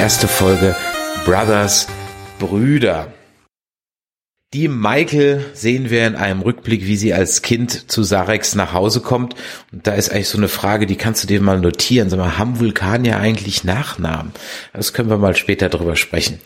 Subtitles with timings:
[0.00, 0.74] Erste Folge
[1.26, 1.86] Brothers
[2.38, 3.12] Brüder.
[4.54, 9.02] Die Michael sehen wir in einem Rückblick, wie sie als Kind zu Sarex nach Hause
[9.02, 9.34] kommt.
[9.70, 12.08] Und da ist eigentlich so eine Frage, die kannst du dir mal notieren.
[12.08, 14.32] Sag mal, haben Vulkanier eigentlich Nachnamen?
[14.72, 16.40] Das können wir mal später drüber sprechen.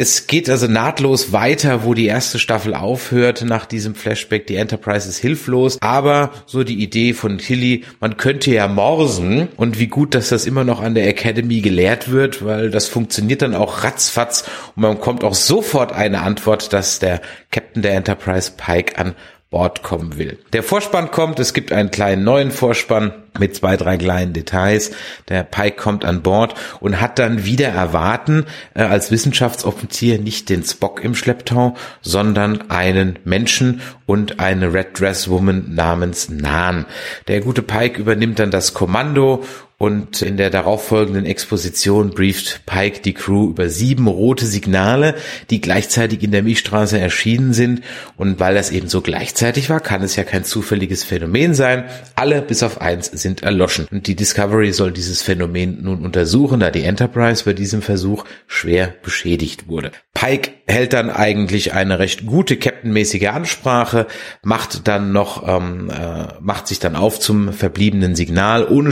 [0.00, 4.46] Es geht also nahtlos weiter, wo die erste Staffel aufhört nach diesem Flashback.
[4.46, 9.48] Die Enterprise ist hilflos, aber so die Idee von Tilly, man könnte ja morsen.
[9.56, 13.42] Und wie gut, dass das immer noch an der Academy gelehrt wird, weil das funktioniert
[13.42, 14.44] dann auch ratzfatz.
[14.76, 19.16] Und man kommt auch sofort eine Antwort, dass der Captain der Enterprise Pike an
[19.50, 20.38] Bord kommen will.
[20.52, 24.90] Der Vorspann kommt, es gibt einen kleinen neuen Vorspann mit zwei, drei kleinen Details.
[25.28, 30.64] Der Pike kommt an Bord und hat dann wieder erwarten, äh, als Wissenschaftsoffizier nicht den
[30.64, 36.84] Spock im Schlepptau, sondern einen Menschen und eine Red Dress Woman namens Nan.
[37.26, 39.44] Der gute Pike übernimmt dann das Kommando
[39.80, 45.14] und in der darauffolgenden Exposition brieft Pike die Crew über sieben rote Signale,
[45.50, 47.82] die gleichzeitig in der Milchstraße erschienen sind.
[48.16, 51.84] Und weil das eben so gleichzeitig war, kann es ja kein zufälliges Phänomen sein.
[52.16, 53.86] Alle bis auf eins sind erloschen.
[53.92, 58.92] Und die Discovery soll dieses Phänomen nun untersuchen, da die Enterprise bei diesem Versuch schwer
[59.04, 59.92] beschädigt wurde.
[60.12, 64.08] Pike hält dann eigentlich eine recht gute captainmäßige Ansprache,
[64.42, 68.90] macht dann noch, ähm, äh, macht sich dann auf zum verbliebenen Signal ohne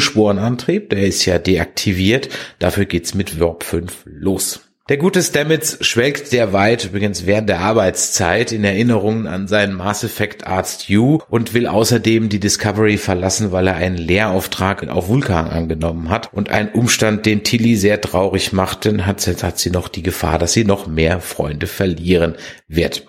[0.76, 0.90] Sporenantrieb.
[0.90, 2.28] Der ist ja deaktiviert.
[2.58, 4.62] Dafür geht's mit Warp 5 los.
[4.88, 10.04] Der gute Stamets schwelgt sehr weit, übrigens während der Arbeitszeit, in Erinnerungen an seinen Mass
[10.04, 15.48] Effect Arzt U und will außerdem die Discovery verlassen, weil er einen Lehrauftrag auf Vulkan
[15.48, 19.88] angenommen hat und ein Umstand, den Tilly sehr traurig macht, denn hat, hat sie noch
[19.88, 22.36] die Gefahr, dass sie noch mehr Freunde verlieren
[22.68, 23.08] wird.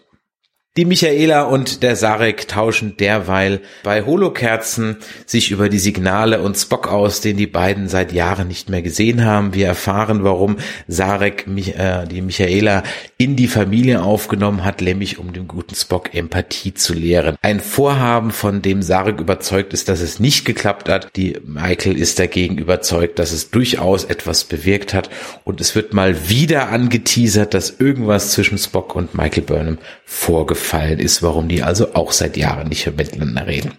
[0.77, 6.88] Die Michaela und der Sarek tauschen derweil bei Holokerzen sich über die Signale und Spock
[6.88, 9.55] aus, den die beiden seit Jahren nicht mehr gesehen haben.
[9.55, 10.57] Wir erfahren, warum
[10.88, 12.83] Sarek äh, die Michaela
[13.17, 17.38] in die Familie aufgenommen hat, nämlich um dem guten Spock Empathie zu lehren.
[17.41, 21.09] Ein Vorhaben, von dem Sarek überzeugt ist, dass es nicht geklappt hat.
[21.15, 25.09] Die Michael ist dagegen überzeugt, dass es durchaus etwas bewirkt hat.
[25.44, 31.00] Und es wird mal wieder angeteasert, dass irgendwas zwischen Spock und Michael Burnham vorgefallen aufgefallen
[31.00, 33.72] ist, warum die also auch seit Jahren nicht miteinander reden.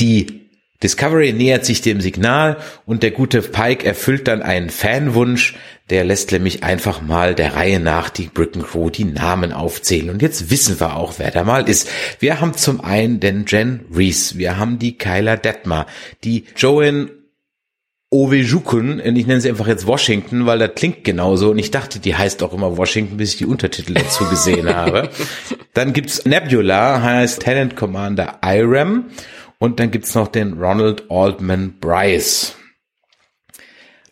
[0.00, 0.40] Die
[0.82, 5.54] Discovery nähert sich dem Signal und der gute Pike erfüllt dann einen Fanwunsch,
[5.88, 10.10] der lässt nämlich einfach mal der Reihe nach die Bricken Crew die Namen aufzählen.
[10.10, 11.88] Und jetzt wissen wir auch, wer da mal ist.
[12.18, 15.86] Wir haben zum einen den Jen Reese, wir haben die Kyla Detmar,
[16.24, 17.10] die Joan
[18.14, 22.14] Owejukun, ich nenne sie einfach jetzt Washington, weil das klingt genauso und ich dachte, die
[22.14, 25.10] heißt auch immer Washington, bis ich die Untertitel dazu gesehen habe.
[25.72, 29.06] Dann gibt's Nebula, heißt Tenant Commander Irem
[29.58, 32.54] und dann gibt's noch den Ronald Altman Bryce.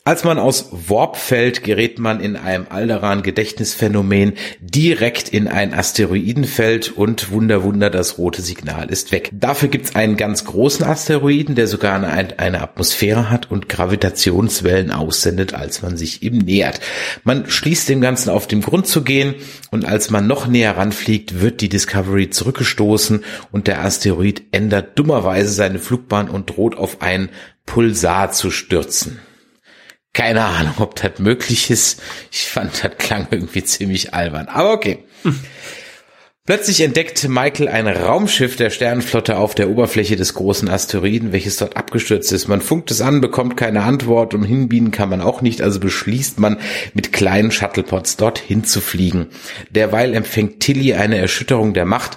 [0.05, 7.31] Als man aus Warp fällt, gerät man in einem Alderan-Gedächtnisphänomen direkt in ein Asteroidenfeld und
[7.31, 9.31] Wunder, Wunder, das rote Signal ist weg.
[9.33, 15.55] Dafür gibt's einen ganz großen Asteroiden, der sogar eine, eine Atmosphäre hat und Gravitationswellen aussendet,
[15.55, 16.81] als man sich ihm nähert.
[17.23, 19.37] Man schließt dem Ganzen auf den Grund zu gehen
[19.71, 25.53] und als man noch näher ranfliegt, wird die Discovery zurückgestoßen und der Asteroid ändert dummerweise
[25.53, 27.29] seine Flugbahn und droht auf einen
[27.67, 29.21] Pulsar zu stürzen.
[30.13, 32.03] Keine Ahnung, ob das möglich ist.
[32.31, 34.49] Ich fand, das klang irgendwie ziemlich albern.
[34.49, 35.05] Aber okay.
[36.45, 41.77] Plötzlich entdeckt Michael ein Raumschiff der Sternenflotte auf der Oberfläche des großen Asteroiden, welches dort
[41.77, 42.49] abgestürzt ist.
[42.49, 46.41] Man funkt es an, bekommt keine Antwort und hinbienen kann man auch nicht, also beschließt
[46.41, 46.59] man,
[46.95, 49.29] mit kleinen Shuttlepods dorthin zu fliegen.
[49.71, 52.17] Derweil empfängt Tilly eine Erschütterung der Macht,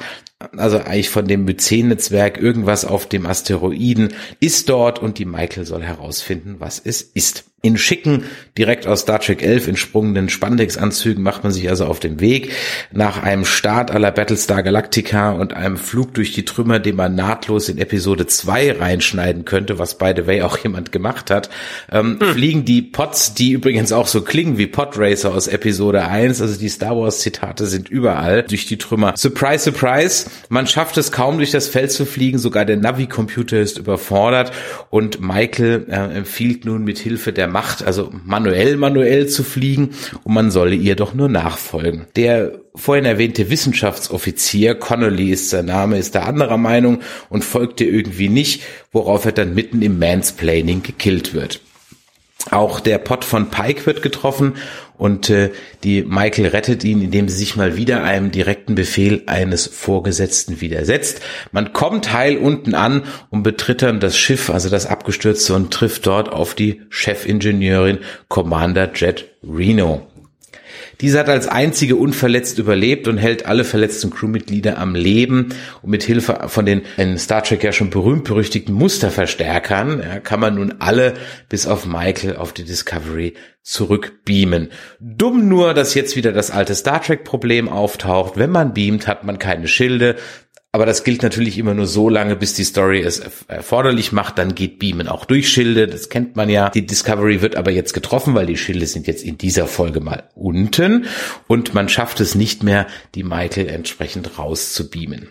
[0.57, 5.83] also eigentlich von dem Myzen-Netzwerk, irgendwas auf dem Asteroiden ist dort und die Michael soll
[5.83, 7.45] herausfinden, was es ist.
[7.65, 8.25] In schicken,
[8.59, 12.51] direkt aus Star Trek 11 entsprungenen Spandex-Anzügen macht man sich also auf den Weg.
[12.91, 17.67] Nach einem Start aller Battlestar Galactica und einem Flug durch die Trümmer, den man nahtlos
[17.67, 21.49] in Episode 2 reinschneiden könnte, was by the way auch jemand gemacht hat,
[21.91, 22.33] ähm, hm.
[22.33, 26.69] fliegen die Pots, die übrigens auch so klingen wie Podracer aus Episode 1, also die
[26.69, 29.15] Star Wars Zitate sind überall durch die Trümmer.
[29.17, 33.79] Surprise, surprise, man schafft es kaum durch das Feld zu fliegen, sogar der Navi-Computer ist
[33.79, 34.51] überfordert
[34.91, 39.91] und Michael äh, empfiehlt nun mit Hilfe der Macht, also manuell, manuell zu fliegen
[40.25, 42.05] und man solle ihr doch nur nachfolgen.
[42.17, 46.99] Der vorhin erwähnte Wissenschaftsoffizier, Connolly ist sein Name, ist der anderer Meinung
[47.29, 51.61] und folgt ihr irgendwie nicht, worauf er dann mitten im Mansplaining gekillt wird.
[52.51, 54.53] Auch der Pot von Pike wird getroffen
[54.97, 55.51] und äh,
[55.83, 61.21] die Michael rettet ihn, indem sie sich mal wieder einem direkten Befehl eines Vorgesetzten widersetzt.
[61.51, 66.05] Man kommt heil unten an und betritt dann das Schiff, also das abgestürzte, und trifft
[66.05, 67.99] dort auf die Chefingenieurin
[68.29, 70.07] Commander Jet Reno.
[71.01, 75.49] Diese hat als einzige unverletzt überlebt und hält alle verletzten Crewmitglieder am Leben.
[75.81, 80.55] Und mit Hilfe von den in Star Trek ja schon berühmt-berüchtigten Musterverstärkern ja, kann man
[80.55, 81.13] nun alle
[81.49, 83.33] bis auf Michael auf die Discovery
[83.65, 84.69] zurückbeamen.
[84.99, 88.37] Dumm nur, dass jetzt wieder das alte Star Trek-Problem auftaucht.
[88.37, 90.17] Wenn man beamt, hat man keine Schilde.
[90.75, 94.37] Aber das gilt natürlich immer nur so lange, bis die Story es erforderlich macht.
[94.37, 95.87] Dann geht Beamen auch durch Schilde.
[95.87, 96.69] Das kennt man ja.
[96.69, 100.23] Die Discovery wird aber jetzt getroffen, weil die Schilde sind jetzt in dieser Folge mal
[100.35, 101.05] unten.
[101.47, 105.29] Und man schafft es nicht mehr, die Michael entsprechend rauszubeamen.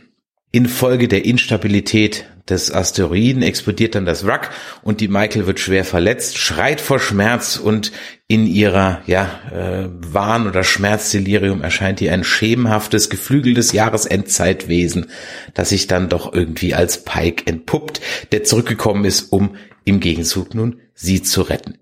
[0.55, 4.51] Infolge der Instabilität des Asteroiden explodiert dann das Wrack
[4.83, 7.91] und die Michael wird schwer verletzt, schreit vor Schmerz und
[8.29, 15.07] in ihrer ja äh, Wahn- oder Schmerzdelirium erscheint ihr ein schemenhaftes, geflügeltes Jahresendzeitwesen,
[15.55, 20.81] das sich dann doch irgendwie als Pike entpuppt, der zurückgekommen ist, um im Gegenzug nun
[20.95, 21.79] sie zu retten.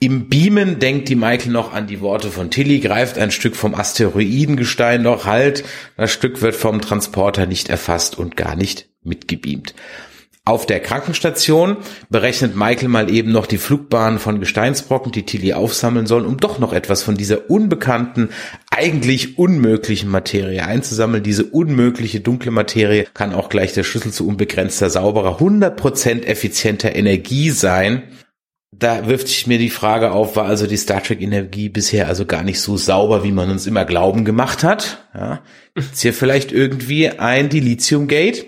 [0.00, 3.74] Im Beamen denkt die Michael noch an die Worte von Tilly, greift ein Stück vom
[3.74, 5.64] Asteroidengestein noch halt.
[5.96, 9.74] Das Stück wird vom Transporter nicht erfasst und gar nicht mitgebeamt.
[10.44, 11.78] Auf der Krankenstation
[12.10, 16.60] berechnet Michael mal eben noch die Flugbahn von Gesteinsbrocken, die Tilly aufsammeln soll, um doch
[16.60, 18.28] noch etwas von dieser unbekannten,
[18.70, 21.24] eigentlich unmöglichen Materie einzusammeln.
[21.24, 27.50] Diese unmögliche dunkle Materie kann auch gleich der Schlüssel zu unbegrenzter, sauberer, 100% effizienter Energie
[27.50, 28.04] sein
[28.78, 32.26] da wirft sich mir die Frage auf, war also die Star Trek Energie bisher also
[32.26, 35.04] gar nicht so sauber, wie man uns immer glauben gemacht hat?
[35.14, 35.42] Ja.
[35.74, 38.46] Ist hier vielleicht irgendwie ein Dilithium Gate?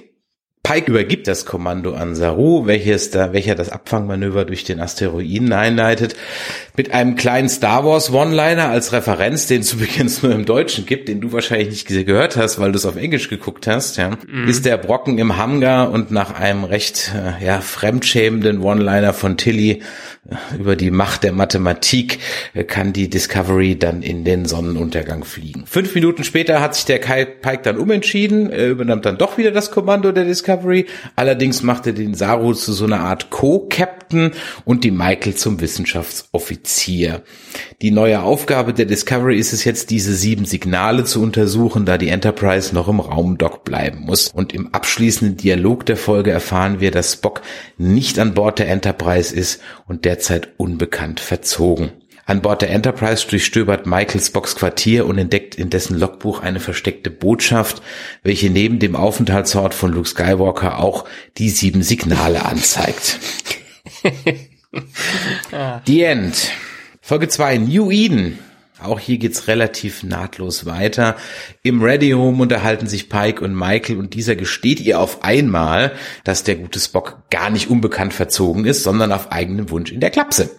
[0.62, 6.14] Pike übergibt das Kommando an Saru, welches da, welcher das Abfangmanöver durch den Asteroiden einleitet,
[6.80, 11.08] mit einem kleinen Star Wars One-Liner als Referenz, den es übrigens nur im Deutschen gibt,
[11.08, 14.48] den du wahrscheinlich nicht gehört hast, weil du es auf Englisch geguckt hast, ja, mhm.
[14.48, 19.82] ist der Brocken im Hangar und nach einem recht, äh, ja, fremdschämenden One-Liner von Tilly
[20.58, 22.18] über die Macht der Mathematik
[22.54, 25.64] äh, kann die Discovery dann in den Sonnenuntergang fliegen.
[25.66, 29.70] Fünf Minuten später hat sich der Pike dann umentschieden, er übernimmt dann doch wieder das
[29.70, 30.86] Kommando der Discovery.
[31.16, 34.32] Allerdings macht er den Saru zu so einer Art Co-Captain
[34.64, 36.69] und die Michael zum Wissenschaftsoffizier.
[37.82, 42.08] Die neue Aufgabe der Discovery ist es jetzt, diese sieben Signale zu untersuchen, da die
[42.08, 44.30] Enterprise noch im Raumdock bleiben muss.
[44.32, 47.42] Und im abschließenden Dialog der Folge erfahren wir, dass Spock
[47.78, 51.92] nicht an Bord der Enterprise ist und derzeit unbekannt verzogen.
[52.30, 57.10] An Bord der Enterprise durchstöbert Michael Spocks Quartier und entdeckt in dessen Logbuch eine versteckte
[57.10, 57.82] Botschaft,
[58.22, 61.06] welche neben dem Aufenthaltsort von Luke Skywalker auch
[61.38, 63.18] die sieben Signale anzeigt.
[64.72, 66.50] The End.
[67.00, 68.38] Folge 2, New Eden.
[68.82, 71.16] Auch hier geht's relativ nahtlos weiter.
[71.62, 75.92] Im Ready Home unterhalten sich Pike und Michael und dieser gesteht ihr auf einmal,
[76.24, 80.10] dass der gute Spock gar nicht unbekannt verzogen ist, sondern auf eigenen Wunsch in der
[80.10, 80.50] Klapse.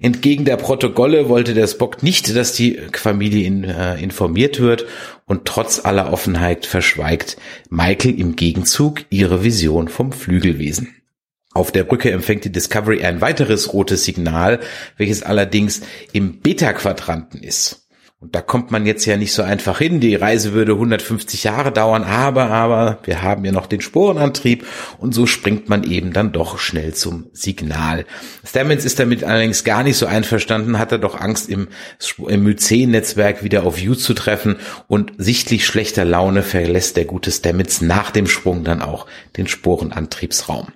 [0.00, 4.84] Entgegen der Protokolle wollte der Spock nicht, dass die Familie in, äh, informiert wird
[5.26, 7.36] und trotz aller Offenheit verschweigt
[7.70, 11.01] Michael im Gegenzug ihre Vision vom Flügelwesen.
[11.54, 14.60] Auf der Brücke empfängt die Discovery ein weiteres rotes Signal,
[14.96, 15.82] welches allerdings
[16.12, 17.82] im Beta-Quadranten ist.
[18.22, 19.98] Und da kommt man jetzt ja nicht so einfach hin.
[19.98, 24.64] Die Reise würde 150 Jahre dauern, aber, aber wir haben ja noch den Sporenantrieb
[24.98, 28.06] und so springt man eben dann doch schnell zum Signal.
[28.46, 31.66] Stamens ist damit allerdings gar nicht so einverstanden, hat er doch Angst, im,
[32.28, 34.54] im Mycen-Netzwerk wieder auf You zu treffen
[34.86, 39.06] und sichtlich schlechter Laune verlässt der gute Stamets nach dem Sprung dann auch
[39.36, 40.68] den Sporenantriebsraum.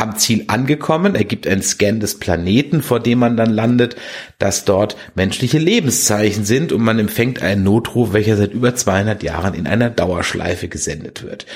[0.00, 1.14] Am Ziel angekommen.
[1.14, 3.96] Er gibt einen Scan des Planeten, vor dem man dann landet,
[4.38, 9.54] dass dort menschliche Lebenszeichen sind und man empfängt einen Notruf, welcher seit über 200 Jahren
[9.54, 11.46] in einer Dauerschleife gesendet wird.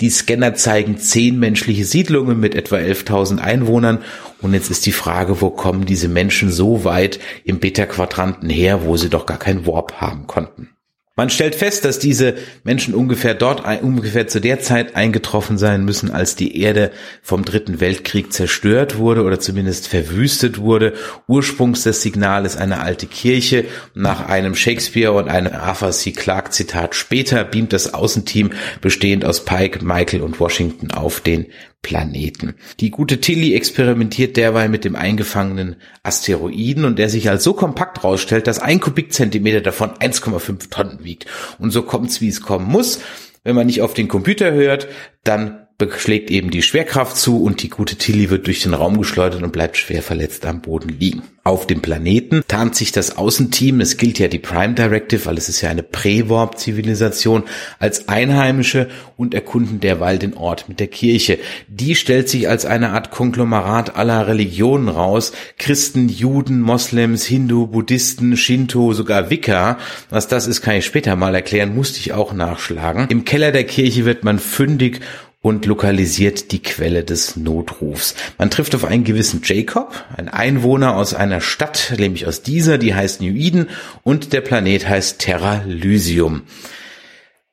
[0.00, 3.98] Die Scanner zeigen zehn menschliche Siedlungen mit etwa 11.000 Einwohnern
[4.40, 8.96] und jetzt ist die Frage, wo kommen diese Menschen so weit im Beta-Quadranten her, wo
[8.96, 10.70] sie doch gar kein Warp haben konnten.
[11.16, 16.10] Man stellt fest, dass diese Menschen ungefähr dort, ungefähr zu der Zeit eingetroffen sein müssen,
[16.10, 16.90] als die Erde
[17.22, 20.94] vom Dritten Weltkrieg zerstört wurde oder zumindest verwüstet wurde.
[21.28, 23.64] Ursprungs des Signal ist eine alte Kirche.
[23.94, 26.10] Nach einem Shakespeare und einem Arthur C.
[26.10, 31.46] Clarke Zitat später beamt das Außenteam bestehend aus Pike, Michael und Washington auf den
[31.84, 32.54] Planeten.
[32.80, 38.02] Die gute Tilly experimentiert derweil mit dem eingefangenen Asteroiden und der sich als so kompakt
[38.02, 41.26] rausstellt, dass ein Kubikzentimeter davon 1,5 Tonnen wiegt.
[41.60, 43.00] Und so kommt's, wie es kommen muss.
[43.44, 44.88] Wenn man nicht auf den Computer hört,
[45.22, 49.42] dann beschlägt eben die Schwerkraft zu und die gute Tilly wird durch den Raum geschleudert
[49.42, 51.22] und bleibt schwer verletzt am Boden liegen.
[51.46, 55.50] Auf dem Planeten tarnt sich das Außenteam, es gilt ja die Prime Directive, weil es
[55.50, 57.42] ist ja eine Prä-Warp-Zivilisation,
[57.78, 58.88] als Einheimische
[59.18, 61.38] und erkunden derweil den Ort mit der Kirche.
[61.68, 65.32] Die stellt sich als eine Art Konglomerat aller Religionen raus.
[65.58, 69.76] Christen, Juden, Moslems, Hindu, Buddhisten, Shinto, sogar Wicca.
[70.08, 73.08] Was das ist, kann ich später mal erklären, musste ich auch nachschlagen.
[73.10, 75.00] Im Keller der Kirche wird man fündig
[75.44, 78.14] und lokalisiert die Quelle des Notrufs.
[78.38, 82.94] Man trifft auf einen gewissen Jacob, ein Einwohner aus einer Stadt, nämlich aus dieser, die
[82.94, 83.68] heißt New Eden
[84.02, 86.44] und der Planet heißt Terra Lysium.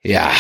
[0.04, 0.32] Ja,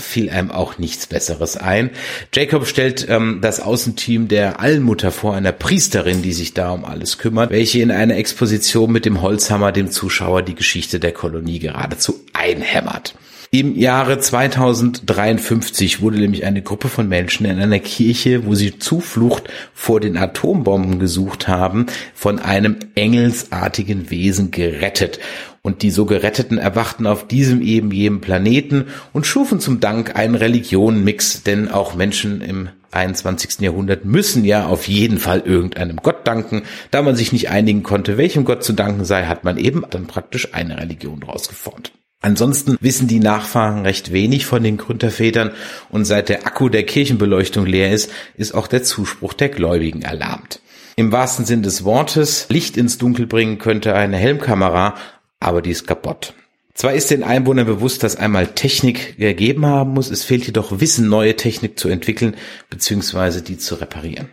[0.00, 1.90] fiel einem auch nichts Besseres ein.
[2.32, 7.18] Jacob stellt ähm, das Außenteam der Allmutter vor, einer Priesterin, die sich da um alles
[7.18, 12.24] kümmert, welche in einer Exposition mit dem Holzhammer dem Zuschauer die Geschichte der Kolonie geradezu
[12.32, 13.14] einhämmert.
[13.50, 19.44] Im Jahre 2053 wurde nämlich eine Gruppe von Menschen in einer Kirche, wo sie Zuflucht
[19.72, 25.18] vor den Atombomben gesucht haben, von einem engelsartigen Wesen gerettet.
[25.62, 30.34] Und die so Geretteten erwachten auf diesem eben jenem Planeten und schufen zum Dank einen
[30.34, 33.60] Religionenmix, denn auch Menschen im 21.
[33.60, 36.64] Jahrhundert müssen ja auf jeden Fall irgendeinem Gott danken.
[36.90, 40.06] Da man sich nicht einigen konnte, welchem Gott zu danken sei, hat man eben dann
[40.06, 41.92] praktisch eine Religion rausgeformt.
[42.20, 45.52] Ansonsten wissen die Nachfahren recht wenig von den Gründervätern
[45.88, 50.60] und seit der Akku der Kirchenbeleuchtung leer ist, ist auch der Zuspruch der Gläubigen erlahmt.
[50.96, 54.96] Im wahrsten Sinn des Wortes, Licht ins Dunkel bringen könnte eine Helmkamera,
[55.38, 56.34] aber die ist kaputt.
[56.74, 61.08] Zwar ist den Einwohnern bewusst, dass einmal Technik gegeben haben muss, es fehlt jedoch Wissen,
[61.08, 62.36] neue Technik zu entwickeln
[62.70, 63.42] bzw.
[63.42, 64.28] die zu reparieren.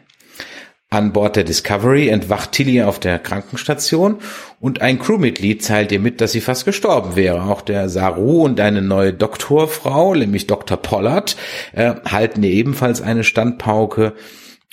[0.95, 4.19] An Bord der Discovery entwacht Tilly auf der Krankenstation
[4.61, 7.43] und ein Crewmitglied teilt ihr mit, dass sie fast gestorben wäre.
[7.43, 10.77] Auch der Saru und eine neue Doktorfrau, nämlich Dr.
[10.77, 11.35] Pollard,
[11.73, 14.13] äh, halten ihr ebenfalls eine Standpauke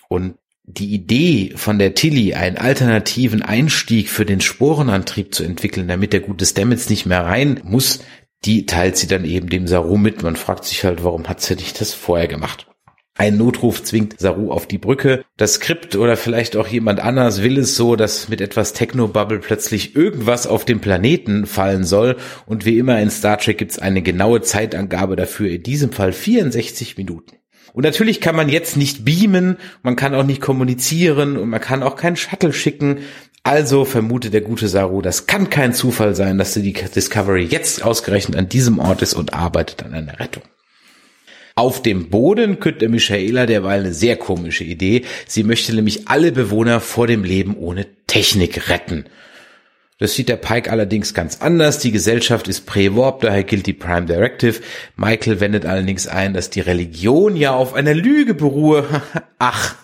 [0.08, 6.12] und die Idee von der Tilly, einen alternativen Einstieg für den Sporenantrieb zu entwickeln, damit
[6.12, 7.98] der gute Stamets nicht mehr rein muss,
[8.44, 10.22] die teilt sie dann eben dem Saru mit.
[10.22, 12.68] Man fragt sich halt, warum hat sie nicht das vorher gemacht?
[13.14, 15.24] Ein Notruf zwingt Saru auf die Brücke.
[15.36, 19.94] Das Skript oder vielleicht auch jemand anders will es so, dass mit etwas Technobubble plötzlich
[19.94, 22.16] irgendwas auf dem Planeten fallen soll.
[22.46, 26.12] Und wie immer in Star Trek gibt es eine genaue Zeitangabe dafür, in diesem Fall
[26.12, 27.36] 64 Minuten.
[27.74, 31.82] Und natürlich kann man jetzt nicht beamen, man kann auch nicht kommunizieren und man kann
[31.82, 32.98] auch keinen Shuttle schicken.
[33.44, 38.38] Also vermutet der gute Saru, das kann kein Zufall sein, dass die Discovery jetzt ausgerechnet
[38.38, 40.44] an diesem Ort ist und arbeitet an einer Rettung.
[41.54, 45.02] Auf dem Boden könnte Michaela derweil eine sehr komische Idee.
[45.26, 49.04] Sie möchte nämlich alle Bewohner vor dem Leben ohne Technik retten.
[50.02, 51.78] Das sieht der Pike allerdings ganz anders.
[51.78, 54.60] Die Gesellschaft ist Prä-Warp, daher gilt die Prime Directive.
[54.96, 58.84] Michael wendet allerdings ein, dass die Religion ja auf einer Lüge beruhe.
[59.38, 59.76] Ach,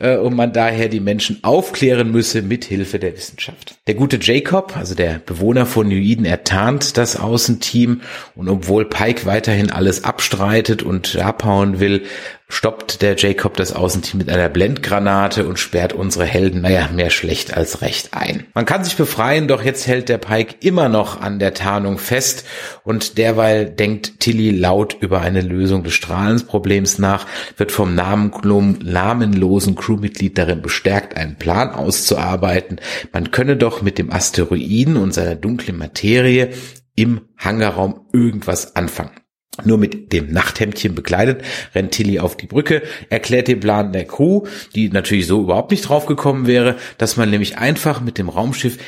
[0.00, 3.76] äh, und man daher die Menschen aufklären müsse mit Hilfe der Wissenschaft.
[3.86, 8.00] Der gute Jacob, also der Bewohner von New Eden, ertarnt das Außenteam
[8.34, 12.02] und obwohl Pike weiterhin alles abstreitet und abhauen will,
[12.50, 17.56] stoppt der Jacob das Außenteam mit einer Blendgranate und sperrt unsere Helden, naja, mehr schlecht
[17.56, 18.46] als recht ein.
[18.54, 22.44] Man kann sich befreien, doch jetzt hält der Pike immer noch an der Tarnung fest
[22.84, 27.26] und derweil denkt Tilly laut über eine Lösung des Strahlensproblems nach,
[27.56, 32.80] wird vom namenlosen Crewmitglied darin bestärkt, einen Plan auszuarbeiten.
[33.12, 36.50] Man könne doch mit dem Asteroiden und seiner dunklen Materie
[36.96, 39.19] im Hangarraum irgendwas anfangen.
[39.64, 41.42] Nur mit dem Nachthemdchen bekleidet
[41.74, 45.88] rennt Tilly auf die Brücke, erklärt den Plan der Crew, die natürlich so überhaupt nicht
[45.88, 48.78] drauf gekommen wäre, dass man nämlich einfach mit dem Raumschiff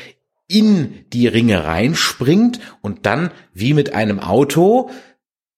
[0.47, 4.89] in die Ringe reinspringt und dann wie mit einem Auto,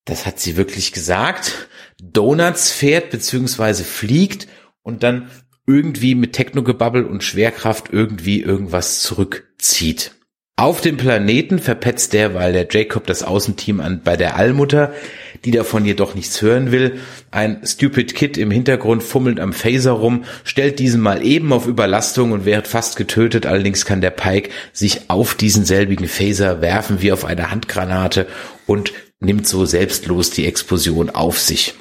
[0.06, 1.68] das hat sie wirklich gesagt,
[2.02, 4.48] Donuts fährt beziehungsweise fliegt
[4.84, 5.30] und dann
[5.68, 10.15] irgendwie mit Technogebabbel und Schwerkraft irgendwie irgendwas zurückzieht.
[10.58, 14.94] Auf dem Planeten verpetzt der, weil der Jacob das Außenteam an, bei der Allmutter,
[15.44, 17.00] die davon jedoch nichts hören will.
[17.30, 22.32] Ein Stupid Kid im Hintergrund fummelt am Phaser rum, stellt diesen mal eben auf Überlastung
[22.32, 23.46] und wird fast getötet.
[23.46, 28.26] Allerdings kann der Pike sich auf diesen selbigen Phaser werfen wie auf eine Handgranate
[28.66, 31.76] und nimmt so selbstlos die Explosion auf sich.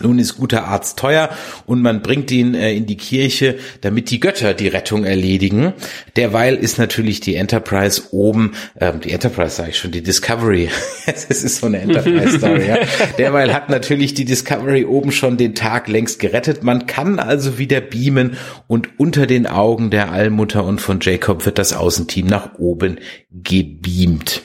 [0.00, 1.30] Nun ist guter Arzt teuer
[1.66, 5.72] und man bringt ihn äh, in die Kirche, damit die Götter die Rettung erledigen.
[6.16, 10.68] Derweil ist natürlich die Enterprise oben, äh, die Enterprise sage ich schon, die Discovery.
[11.06, 12.66] es ist so eine Enterprise-Story.
[12.66, 12.78] ja.
[13.18, 16.62] Derweil hat natürlich die Discovery oben schon den Tag längst gerettet.
[16.62, 21.58] Man kann also wieder beamen und unter den Augen der Allmutter und von Jacob wird
[21.58, 22.98] das Außenteam nach oben
[23.30, 24.42] gebeamt.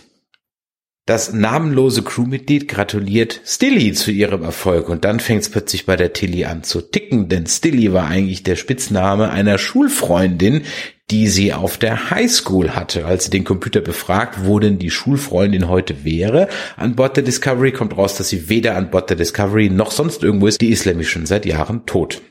[1.08, 6.14] Das namenlose Crewmitglied gratuliert Stilly zu ihrem Erfolg und dann fängt es plötzlich bei der
[6.14, 10.64] Tilly an zu ticken, denn Stilly war eigentlich der Spitzname einer Schulfreundin,
[11.12, 13.06] die sie auf der Highschool hatte.
[13.06, 17.72] Als sie den Computer befragt, wo denn die Schulfreundin heute wäre, an Bord der Discovery
[17.72, 20.60] kommt raus, dass sie weder an Bord der Discovery noch sonst irgendwo ist.
[20.60, 22.24] Die ist nämlich schon seit Jahren tot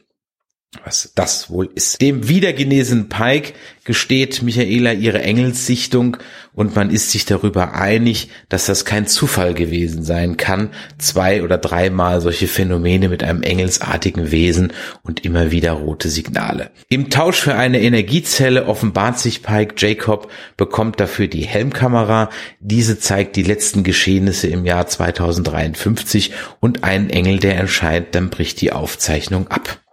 [0.85, 2.01] was das wohl ist.
[2.01, 3.53] Dem wiedergenesenen Pike
[3.85, 6.17] gesteht Michaela ihre Engelssichtung
[6.55, 11.59] und man ist sich darüber einig, dass das kein Zufall gewesen sein kann, zwei oder
[11.59, 16.71] dreimal solche Phänomene mit einem engelsartigen Wesen und immer wieder rote Signale.
[16.89, 23.37] Im Tausch für eine Energiezelle offenbart sich Pike, Jacob bekommt dafür die Helmkamera, diese zeigt
[23.37, 29.49] die letzten Geschehnisse im Jahr 2053 und einen Engel, der erscheint, dann bricht die Aufzeichnung
[29.49, 29.84] ab.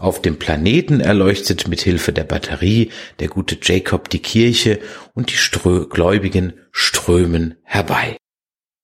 [0.00, 4.80] Auf dem Planeten erleuchtet mit Hilfe der Batterie der gute Jacob die Kirche
[5.12, 8.16] und die Strö Gläubigen strömen herbei.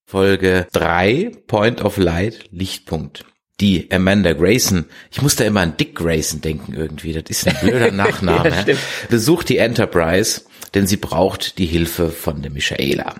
[0.05, 3.25] Folge 3, Point of Light, Lichtpunkt.
[3.59, 7.57] Die Amanda Grayson, ich muss da immer an Dick Grayson denken irgendwie, das ist ein
[7.61, 8.75] blöder Nachname, ja,
[9.09, 10.43] besucht die Enterprise,
[10.75, 13.15] denn sie braucht die Hilfe von der Michaela.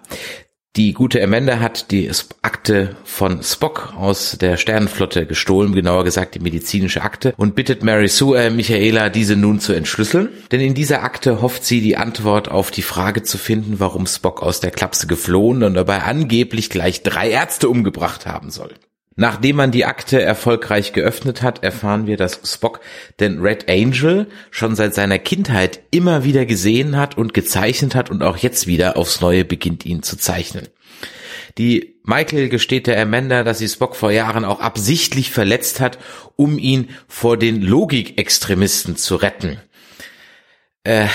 [0.78, 2.08] Die gute Amanda hat die
[2.44, 8.08] Akte von Spock aus der Sternenflotte gestohlen, genauer gesagt die medizinische Akte, und bittet Mary
[8.08, 10.30] Sue äh, Michaela, diese nun zu entschlüsseln.
[10.52, 14.44] Denn in dieser Akte hofft sie die Antwort auf die Frage zu finden, warum Spock
[14.44, 18.76] aus der Klapse geflohen und dabei angeblich gleich drei Ärzte umgebracht haben soll.
[19.20, 22.82] Nachdem man die Akte erfolgreich geöffnet hat, erfahren wir, dass Spock
[23.20, 28.22] den Red Angel schon seit seiner Kindheit immer wieder gesehen hat und gezeichnet hat und
[28.22, 30.68] auch jetzt wieder aufs Neue beginnt ihn zu zeichnen.
[31.58, 35.98] Die Michael gesteht der Amanda, dass sie Spock vor Jahren auch absichtlich verletzt hat,
[36.36, 39.60] um ihn vor den Logikextremisten zu retten.
[40.88, 41.10] Äh,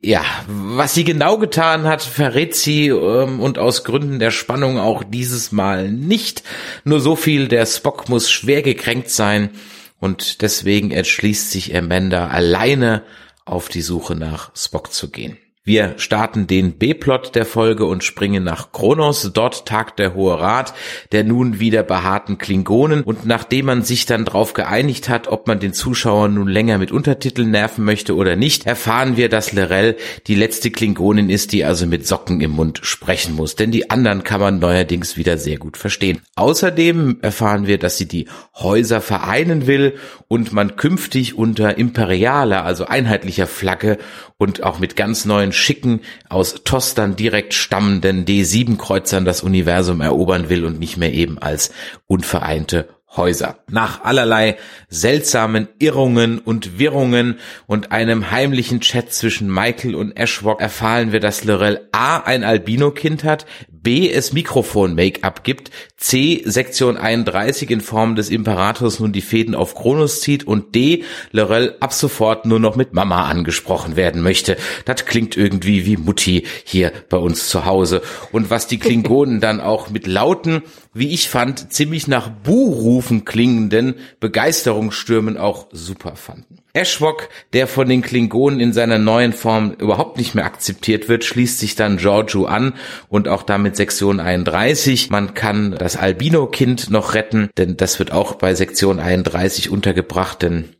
[0.00, 5.02] ja, was sie genau getan hat, verrät sie ähm, und aus Gründen der Spannung auch
[5.02, 6.44] dieses Mal nicht.
[6.84, 9.50] Nur so viel, der Spock muss schwer gekränkt sein
[9.98, 13.02] und deswegen entschließt sich Amanda alleine
[13.44, 15.36] auf die Suche nach Spock zu gehen.
[15.68, 19.32] Wir starten den B-Plot der Folge und springen nach Kronos.
[19.34, 20.72] Dort tagt der Hohe Rat
[21.12, 23.02] der nun wieder behaarten Klingonen.
[23.02, 26.90] Und nachdem man sich dann darauf geeinigt hat, ob man den Zuschauer nun länger mit
[26.90, 31.86] Untertiteln nerven möchte oder nicht, erfahren wir, dass Lorel die letzte Klingonin ist, die also
[31.86, 33.54] mit Socken im Mund sprechen muss.
[33.54, 36.22] Denn die anderen kann man neuerdings wieder sehr gut verstehen.
[36.36, 38.26] Außerdem erfahren wir, dass sie die
[38.56, 39.96] Häuser vereinen will
[40.28, 43.98] und man künftig unter imperialer, also einheitlicher Flagge
[44.38, 50.64] und auch mit ganz neuen schicken, aus Tostern direkt stammenden D7-Kreuzern das Universum erobern will
[50.64, 51.72] und nicht mehr eben als
[52.06, 53.58] unvereinte Häuser.
[53.70, 61.10] Nach allerlei seltsamen Irrungen und Wirrungen und einem heimlichen Chat zwischen Michael und Ashwok erfahren
[61.10, 63.46] wir, dass Lorel A ein Albino-Kind hat,
[63.88, 69.74] B es Mikrofon-Make-up gibt, C Sektion 31 in Form des Imperators nun die Fäden auf
[69.74, 74.58] Kronos zieht und D Lorel ab sofort nur noch mit Mama angesprochen werden möchte.
[74.84, 78.02] Das klingt irgendwie wie Mutti hier bei uns zu Hause.
[78.30, 83.94] Und was die Klingonen dann auch mit lauten, wie ich fand, ziemlich nach Buhrufen klingenden
[84.20, 86.57] Begeisterungsstürmen auch super fanden.
[86.78, 91.58] Ashwok, der von den Klingonen in seiner neuen Form überhaupt nicht mehr akzeptiert wird, schließt
[91.58, 92.74] sich dann Giorgio an
[93.08, 95.10] und auch damit Sektion 31.
[95.10, 100.76] Man kann das Albino-Kind noch retten, denn das wird auch bei Sektion 31 untergebracht, denn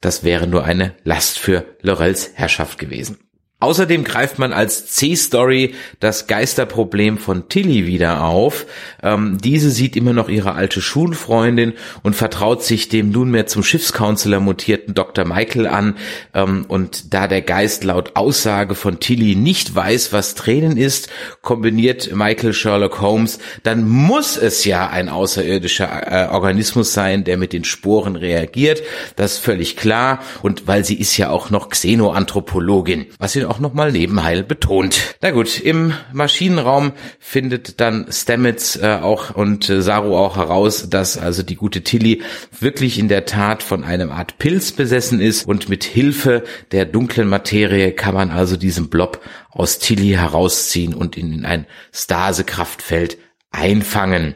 [0.00, 3.18] das wäre nur eine Last für Lorels Herrschaft gewesen.
[3.62, 8.66] Außerdem greift man als C-Story das Geisterproblem von Tilly wieder auf.
[9.04, 14.40] Ähm, diese sieht immer noch ihre alte Schulfreundin und vertraut sich dem nunmehr zum Schiffscounselor
[14.40, 15.24] mutierten Dr.
[15.24, 15.94] Michael an.
[16.34, 21.08] Ähm, und da der Geist laut Aussage von Tilly nicht weiß, was Tränen ist,
[21.40, 27.52] kombiniert Michael Sherlock Holmes, dann muss es ja ein außerirdischer äh, Organismus sein, der mit
[27.52, 28.82] den Sporen reagiert.
[29.14, 30.18] Das ist völlig klar.
[30.42, 35.16] Und weil sie ist ja auch noch Xenoanthropologin, was sie auch nochmal nebenheil betont.
[35.20, 41.18] Na gut, im Maschinenraum findet dann Stamets äh, auch und äh, Saru auch heraus, dass
[41.18, 42.22] also die gute Tilly
[42.58, 47.28] wirklich in der Tat von einem Art Pilz besessen ist und mit Hilfe der dunklen
[47.28, 53.18] Materie kann man also diesen Blob aus Tilly herausziehen und ihn in ein Stasekraftfeld
[53.50, 54.34] einfangen.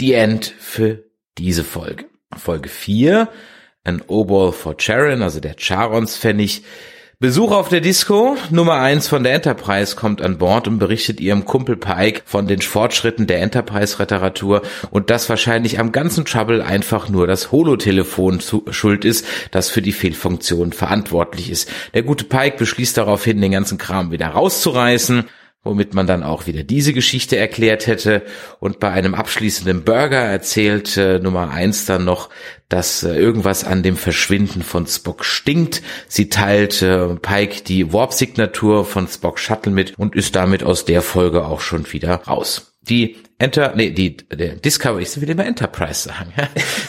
[0.00, 1.02] Die End für
[1.36, 2.04] diese Folge.
[2.36, 3.28] Folge 4,
[3.82, 6.62] an Obol for Charon, also der Charons Pfennig,
[7.18, 8.36] Besuch auf der Disco.
[8.50, 12.60] Nummer eins von der Enterprise kommt an Bord und berichtet ihrem Kumpel Pike von den
[12.60, 19.24] Fortschritten der Enterprise-Reparatur und dass wahrscheinlich am ganzen Trouble einfach nur das Holotelefon schuld ist,
[19.50, 21.70] das für die Fehlfunktion verantwortlich ist.
[21.94, 25.24] Der gute Pike beschließt daraufhin, den ganzen Kram wieder rauszureißen
[25.66, 28.22] womit man dann auch wieder diese Geschichte erklärt hätte.
[28.60, 32.30] Und bei einem abschließenden Burger erzählt äh, Nummer eins dann noch,
[32.68, 35.82] dass äh, irgendwas an dem Verschwinden von Spock stinkt.
[36.08, 41.02] Sie teilt äh, Pike die Warp-Signatur von Spock Shuttle mit und ist damit aus der
[41.02, 42.72] Folge auch schon wieder raus.
[42.88, 46.32] Die Enter, nee, die, der Discovery, ich will immer Enterprise sagen.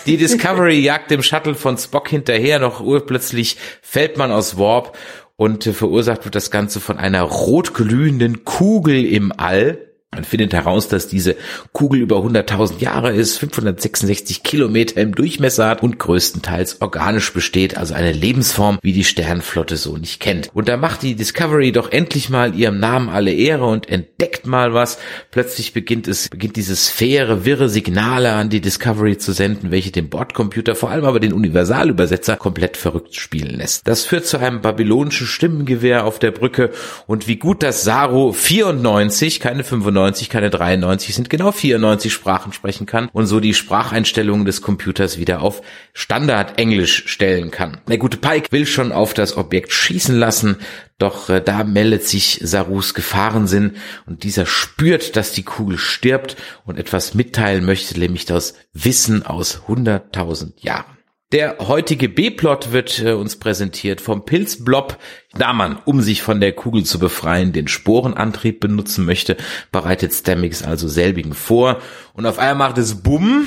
[0.06, 4.98] Die Discovery jagt dem Shuttle von Spock hinterher, noch urplötzlich fällt man aus Warp
[5.38, 9.87] und verursacht wird das Ganze von einer rotglühenden Kugel im All.
[10.16, 11.36] Man findet heraus, dass diese
[11.74, 17.94] Kugel über 100.000 Jahre ist, 566 Kilometer im Durchmesser hat und größtenteils organisch besteht, also
[17.94, 20.50] eine Lebensform, wie die Sternflotte so nicht kennt.
[20.54, 24.74] Und da macht die Discovery doch endlich mal ihrem Namen alle Ehre und entdeckt mal
[24.74, 24.98] was.
[25.30, 30.10] Plötzlich beginnt es, beginnt diese Sphäre wirre Signale an die Discovery zu senden, welche den
[30.10, 33.86] Bordcomputer, vor allem aber den Universalübersetzer, komplett verrückt spielen lässt.
[33.86, 36.72] Das führt zu einem babylonischen Stimmengewehr auf der Brücke
[37.08, 42.54] und wie gut das Saru 94, keine 95, 95, keine 93, sind genau 94 Sprachen
[42.54, 45.62] sprechen kann und so die Spracheinstellungen des Computers wieder auf
[45.94, 47.80] Standard-Englisch stellen kann.
[47.88, 50.58] Der gute Pike will schon auf das Objekt schießen lassen,
[51.00, 56.78] doch äh, da meldet sich Sarus Gefahrensinn und dieser spürt, dass die Kugel stirbt und
[56.78, 60.97] etwas mitteilen möchte, nämlich das Wissen aus 100.000 Jahren.
[61.34, 64.98] Der heutige B-Plot wird äh, uns präsentiert vom Pilzblob.
[65.34, 69.36] Da man, um sich von der Kugel zu befreien, den Sporenantrieb benutzen möchte,
[69.74, 71.82] bereitet Stamix also selbigen vor.
[72.14, 73.46] Und auf einmal macht es Bumm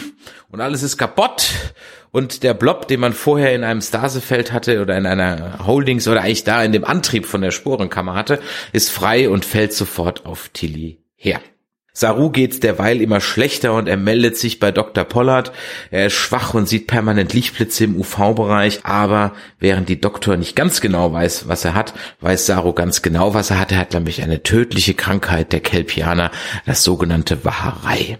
[0.50, 1.52] und alles ist kaputt.
[2.10, 6.20] Und der Blob, den man vorher in einem Stasefeld hatte oder in einer Holdings oder
[6.20, 8.40] eigentlich da in dem Antrieb von der Sporenkammer hatte,
[8.74, 11.40] ist frei und fällt sofort auf Tilly her.
[12.00, 15.04] Saru geht's derweil immer schlechter und er meldet sich bei Dr.
[15.04, 15.52] Pollard.
[15.90, 20.80] Er ist schwach und sieht permanent Lichtblitze im UV-Bereich, aber während die Doktor nicht ganz
[20.80, 23.70] genau weiß, was er hat, weiß Saru ganz genau, was er hat.
[23.70, 26.30] Er hat nämlich eine tödliche Krankheit der Kelpianer,
[26.64, 28.16] das sogenannte Waharei.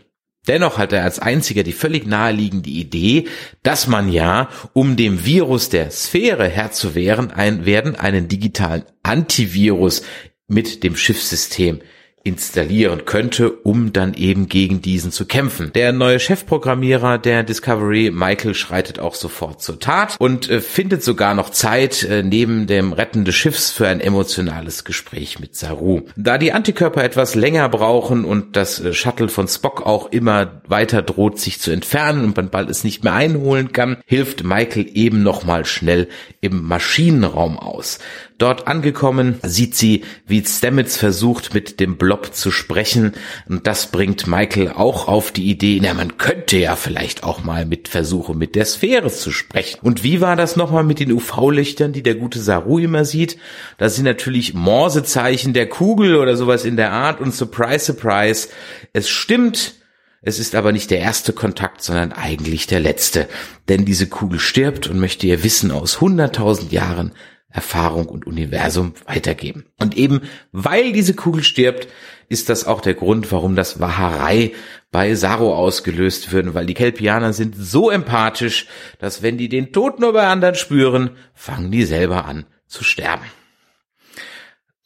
[0.46, 3.28] Dennoch hat er als einziger die völlig naheliegende Idee,
[3.62, 8.84] dass man ja, um dem Virus der Sphäre Herr zu werden, ein, werden einen digitalen
[9.02, 10.02] Antivirus
[10.48, 11.80] mit dem Schiffssystem
[12.22, 15.72] installieren könnte, um dann eben gegen diesen zu kämpfen.
[15.74, 21.34] Der neue Chefprogrammierer der Discovery, Michael, schreitet auch sofort zur Tat und äh, findet sogar
[21.34, 26.02] noch Zeit äh, neben dem Retten des Schiffs für ein emotionales Gespräch mit Saru.
[26.16, 31.00] Da die Antikörper etwas länger brauchen und das äh, Shuttle von Spock auch immer weiter
[31.00, 35.22] droht sich zu entfernen und man bald es nicht mehr einholen kann, hilft Michael eben
[35.22, 36.08] nochmal schnell
[36.42, 37.98] im Maschinenraum aus.
[38.40, 43.12] Dort angekommen sieht sie, wie Stamets versucht, mit dem Blob zu sprechen.
[43.46, 47.66] Und das bringt Michael auch auf die Idee, na, man könnte ja vielleicht auch mal
[47.66, 49.80] mit versuchen, mit der Sphäre zu sprechen.
[49.82, 53.36] Und wie war das nochmal mit den UV-Lichtern, die der gute Saru immer sieht?
[53.76, 57.20] Das sind natürlich Morsezeichen der Kugel oder sowas in der Art.
[57.20, 58.48] Und surprise, surprise,
[58.94, 59.74] es stimmt,
[60.22, 63.28] es ist aber nicht der erste Kontakt, sondern eigentlich der letzte.
[63.68, 67.12] Denn diese Kugel stirbt und möchte ihr Wissen aus hunderttausend Jahren
[67.50, 69.64] Erfahrung und Universum weitergeben.
[69.78, 71.88] Und eben weil diese Kugel stirbt,
[72.28, 74.52] ist das auch der Grund, warum das Waharei
[74.92, 78.66] bei Saro ausgelöst wird, weil die Kelpianer sind so empathisch,
[78.98, 83.24] dass wenn die den Tod nur bei anderen spüren, fangen die selber an zu sterben.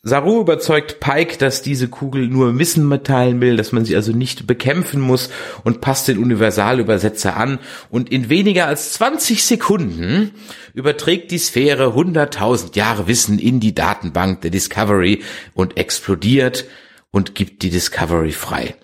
[0.06, 4.46] Saru überzeugt Pike, dass diese Kugel nur Wissen mitteilen will, dass man sie also nicht
[4.46, 5.30] bekämpfen muss
[5.64, 10.32] und passt den Universalübersetzer an und in weniger als 20 Sekunden
[10.74, 15.22] überträgt die Sphäre 100.000 Jahre Wissen in die Datenbank der Discovery
[15.54, 16.66] und explodiert
[17.10, 18.74] und gibt die Discovery frei.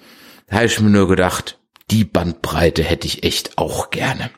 [0.46, 1.58] Da habe ich mir nur gedacht,
[1.90, 4.30] die Bandbreite hätte ich echt auch gerne.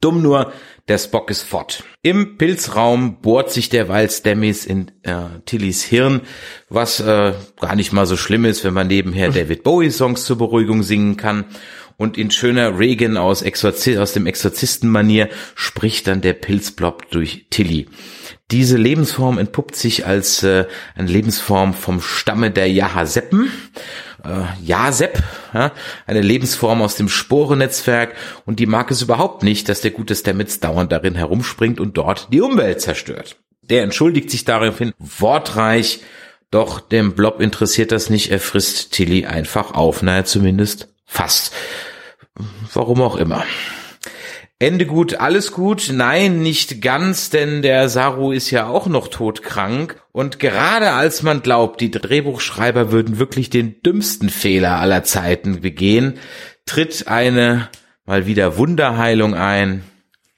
[0.00, 0.52] Dumm nur,
[0.86, 1.82] der Spock ist fort.
[2.02, 6.20] Im Pilzraum bohrt sich derweil Stammis in äh, Tillys Hirn,
[6.68, 10.38] was äh, gar nicht mal so schlimm ist, wenn man nebenher David Bowie Songs zur
[10.38, 11.46] Beruhigung singen kann.
[11.96, 17.88] Und in schöner Regan aus, Exorzi aus dem Exorzistenmanier spricht dann der Pilzblob durch Tilly.
[18.52, 23.50] Diese Lebensform entpuppt sich als äh, eine Lebensform vom Stamme der Jahaseppen
[24.24, 25.22] äh, Jasep,
[25.54, 25.72] ja,
[26.06, 30.60] eine Lebensform aus dem Sporennetzwerk und die mag es überhaupt nicht, dass der gute Stamets
[30.60, 33.36] dauernd darin herumspringt und dort die Umwelt zerstört.
[33.62, 36.00] Der entschuldigt sich daraufhin wortreich,
[36.50, 41.52] doch dem Blob interessiert das nicht, er frisst Tilly einfach auf, naja zumindest fast.
[42.72, 43.44] Warum auch immer.
[44.60, 45.90] Ende gut, alles gut.
[45.92, 50.02] Nein, nicht ganz, denn der Saru ist ja auch noch todkrank.
[50.18, 56.14] Und gerade als man glaubt, die Drehbuchschreiber würden wirklich den dümmsten Fehler aller Zeiten begehen,
[56.66, 57.68] tritt eine
[58.04, 59.84] mal wieder Wunderheilung ein.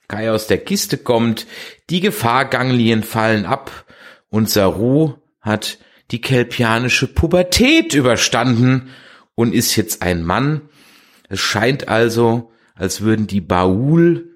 [0.06, 1.46] Kai aus der Kiste kommt,
[1.88, 3.86] die Gefahrganglien fallen ab
[4.28, 5.78] und Saru hat
[6.10, 8.90] die kelpianische Pubertät überstanden
[9.34, 10.60] und ist jetzt ein Mann.
[11.30, 14.29] Es scheint also, als würden die Baul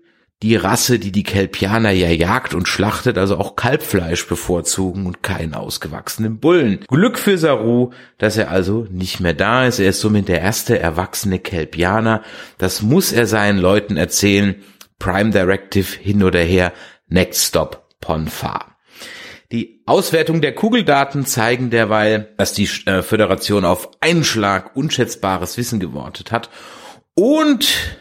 [0.44, 5.54] die Rasse, die die Kelpianer ja jagt und schlachtet, also auch Kalbfleisch bevorzugen und keinen
[5.54, 6.80] ausgewachsenen Bullen.
[6.86, 9.78] Glück für Saru, dass er also nicht mehr da ist.
[9.78, 12.22] Er ist somit der erste erwachsene Kelpianer.
[12.58, 14.56] Das muss er seinen Leuten erzählen.
[14.98, 16.74] Prime Directive hin oder her.
[17.08, 18.76] Next Stop Ponfar.
[19.50, 25.80] Die Auswertung der Kugeldaten zeigen derweil, dass die äh, Föderation auf einen Schlag unschätzbares Wissen
[25.80, 26.50] gewortet hat
[27.14, 27.96] und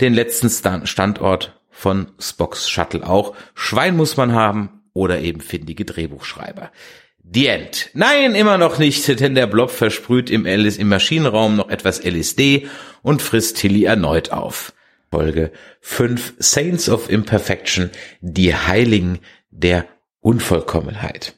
[0.00, 0.50] den letzten
[0.86, 3.34] Standort von Spocks Shuttle auch.
[3.54, 6.70] Schwein muss man haben oder eben findige Drehbuchschreiber.
[7.22, 7.90] The End.
[7.92, 12.68] Nein, immer noch nicht, denn der Blob versprüht im, LS im Maschinenraum noch etwas LSD
[13.02, 14.72] und frisst Tilly erneut auf.
[15.10, 19.86] Folge 5 Saints of Imperfection, die Heiligen der
[20.20, 21.34] Unvollkommenheit.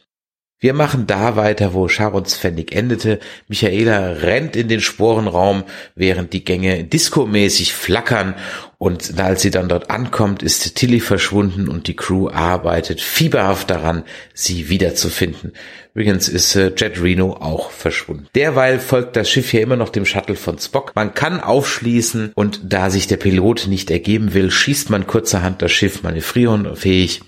[0.61, 3.21] Wir machen da weiter, wo Sharons Pfennig endete.
[3.47, 5.63] Michaela rennt in den Sporenraum,
[5.95, 8.35] während die Gänge diskomäßig flackern.
[8.77, 14.03] Und als sie dann dort ankommt, ist Tilly verschwunden und die Crew arbeitet fieberhaft daran,
[14.35, 15.53] sie wiederzufinden.
[15.95, 18.27] Übrigens ist äh, Jet Reno auch verschwunden.
[18.35, 20.93] Derweil folgt das Schiff hier immer noch dem Shuttle von Spock.
[20.97, 25.71] Man kann aufschließen und da sich der Pilot nicht ergeben will, schießt man kurzerhand das
[25.71, 27.23] Schiff manövrierunfähig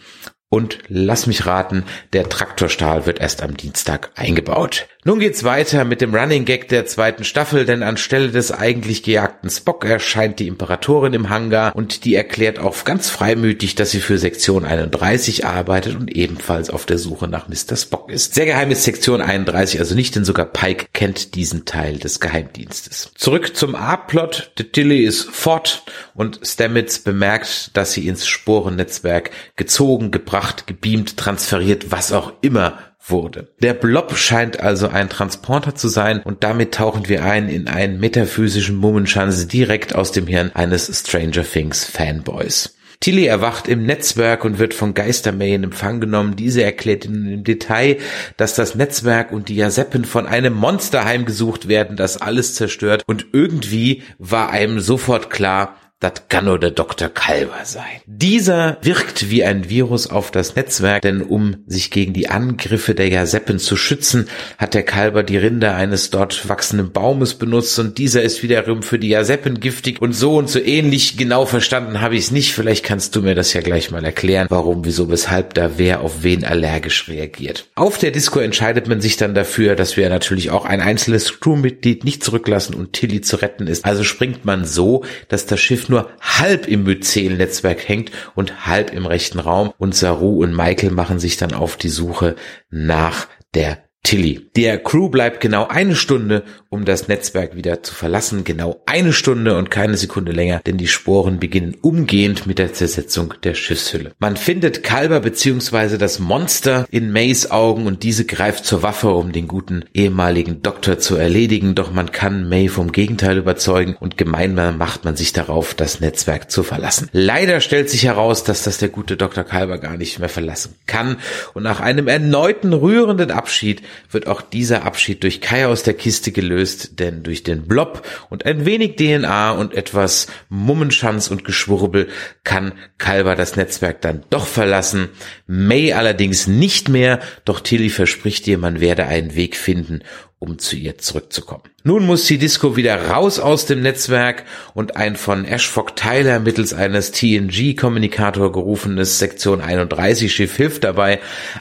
[0.51, 4.89] und lass mich raten, der Traktorstahl wird erst am Dienstag eingebaut.
[5.03, 9.49] Nun geht's weiter mit dem Running Gag der zweiten Staffel, denn anstelle des eigentlich gejagten
[9.49, 14.19] Spock erscheint die Imperatorin im Hangar und die erklärt auch ganz freimütig, dass sie für
[14.19, 17.77] Sektion 31 arbeitet und ebenfalls auf der Suche nach Mr.
[17.77, 18.35] Spock ist.
[18.35, 23.13] Sehr geheim ist Sektion 31 also nicht, denn sogar Pike kennt diesen Teil des Geheimdienstes.
[23.15, 24.53] Zurück zum A-Plot.
[24.73, 25.83] Tilly ist fort
[26.13, 33.49] und Stamets bemerkt, dass sie ins Sporennetzwerk gezogen, gebracht, gebeamt, transferiert, was auch immer wurde.
[33.63, 37.99] Der Blob scheint also ein Transporter zu sein und damit tauchen wir ein in einen
[37.99, 42.77] metaphysischen Mummenschanze direkt aus dem Hirn eines Stranger Things Fanboys.
[43.01, 46.37] Tilly erwacht im Netzwerk und wird von Geistermay in Empfang genommen.
[46.37, 47.97] Diese erklärt ihnen im Detail,
[48.37, 53.03] dass das Netzwerk und die Jaseppen von einem Monster heimgesucht werden, das alles zerstört.
[53.07, 57.11] Und irgendwie war einem sofort klar, das kann nur der Dr.
[57.11, 58.01] Kalber sein.
[58.07, 63.09] Dieser wirkt wie ein Virus auf das Netzwerk, denn um sich gegen die Angriffe der
[63.09, 68.23] Jaseppen zu schützen, hat der Kalber die Rinde eines dort wachsenden Baumes benutzt und dieser
[68.23, 71.19] ist wiederum für die Jaseppen giftig und so und so ähnlich.
[71.19, 72.55] Genau verstanden habe ich es nicht.
[72.55, 76.23] Vielleicht kannst du mir das ja gleich mal erklären, warum, wieso, weshalb da wer auf
[76.23, 77.67] wen allergisch reagiert.
[77.75, 82.05] Auf der Disco entscheidet man sich dann dafür, dass wir natürlich auch ein einzelnes Crewmitglied
[82.05, 83.85] nicht zurücklassen und Tilly zu retten ist.
[83.85, 89.07] Also springt man so, dass das Schiff nur halb im Myzel-Netzwerk hängt und halb im
[89.07, 89.73] rechten Raum.
[89.79, 92.37] Und Saru und Michael machen sich dann auf die Suche
[92.71, 94.51] nach der Tilly.
[94.57, 98.43] Der Crew bleibt genau eine Stunde, um das Netzwerk wieder zu verlassen.
[98.43, 103.35] Genau eine Stunde und keine Sekunde länger, denn die Sporen beginnen umgehend mit der Zersetzung
[103.45, 104.11] der Schiffshülle.
[104.19, 105.97] Man findet Kalber bzw.
[105.97, 110.99] das Monster in Mays Augen und diese greift zur Waffe, um den guten ehemaligen Doktor
[110.99, 111.77] zu erledigen.
[111.77, 116.51] Doch man kann May vom Gegenteil überzeugen und gemeinsam macht man sich darauf, das Netzwerk
[116.51, 117.09] zu verlassen.
[117.13, 119.45] Leider stellt sich heraus, dass das der gute Dr.
[119.45, 121.19] Kalber gar nicht mehr verlassen kann
[121.55, 126.33] und nach einem erneuten rührenden Abschied wird auch dieser Abschied durch Kai aus der Kiste
[126.33, 132.09] gelöst, denn durch den Blob und ein wenig DNA und etwas Mummenschanz und Geschwurbel
[132.45, 135.09] kann Kalber das Netzwerk dann doch verlassen.
[135.47, 140.01] May allerdings nicht mehr, doch Tilly verspricht ihr, man werde einen Weg finden,
[140.41, 141.63] um zu ihr zurückzukommen.
[141.83, 146.75] Nun muss die Disco wieder raus aus dem Netzwerk und ein von Ashford Tyler mittels
[146.75, 151.21] eines TNG-Kommunikator gerufenes Sektion 31 Schiff hilft dabei.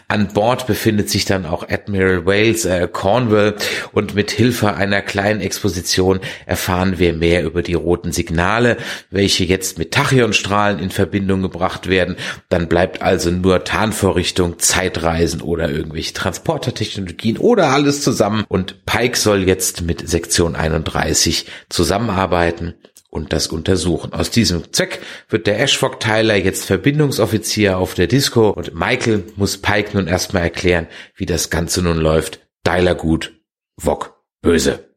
[0.09, 3.55] An Bord befindet sich dann auch Admiral Wales äh, Cornwall
[3.93, 8.75] und mit Hilfe einer kleinen Exposition erfahren wir mehr über die roten Signale,
[9.11, 12.17] welche jetzt mit Tachyonstrahlen in Verbindung gebracht werden.
[12.49, 19.47] Dann bleibt also nur Tarnvorrichtung, Zeitreisen oder irgendwelche Transportertechnologien oder alles zusammen und Pike soll
[19.47, 22.75] jetzt mit Sektion 31 zusammenarbeiten
[23.09, 24.13] und das untersuchen.
[24.13, 29.57] Aus diesem Zweck wird der Ashford Tyler jetzt Verbindungsoffizier auf der Disco und Michael muss
[29.57, 32.39] Pike nun erstmal erklären, wie das Ganze nun läuft.
[32.63, 33.33] Tyler gut,
[33.77, 34.89] Wok böse.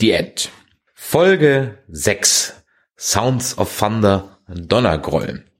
[0.00, 0.50] Die End.
[0.94, 2.54] Folge 6.
[2.96, 5.51] Sounds of Thunder, Donnergrollen.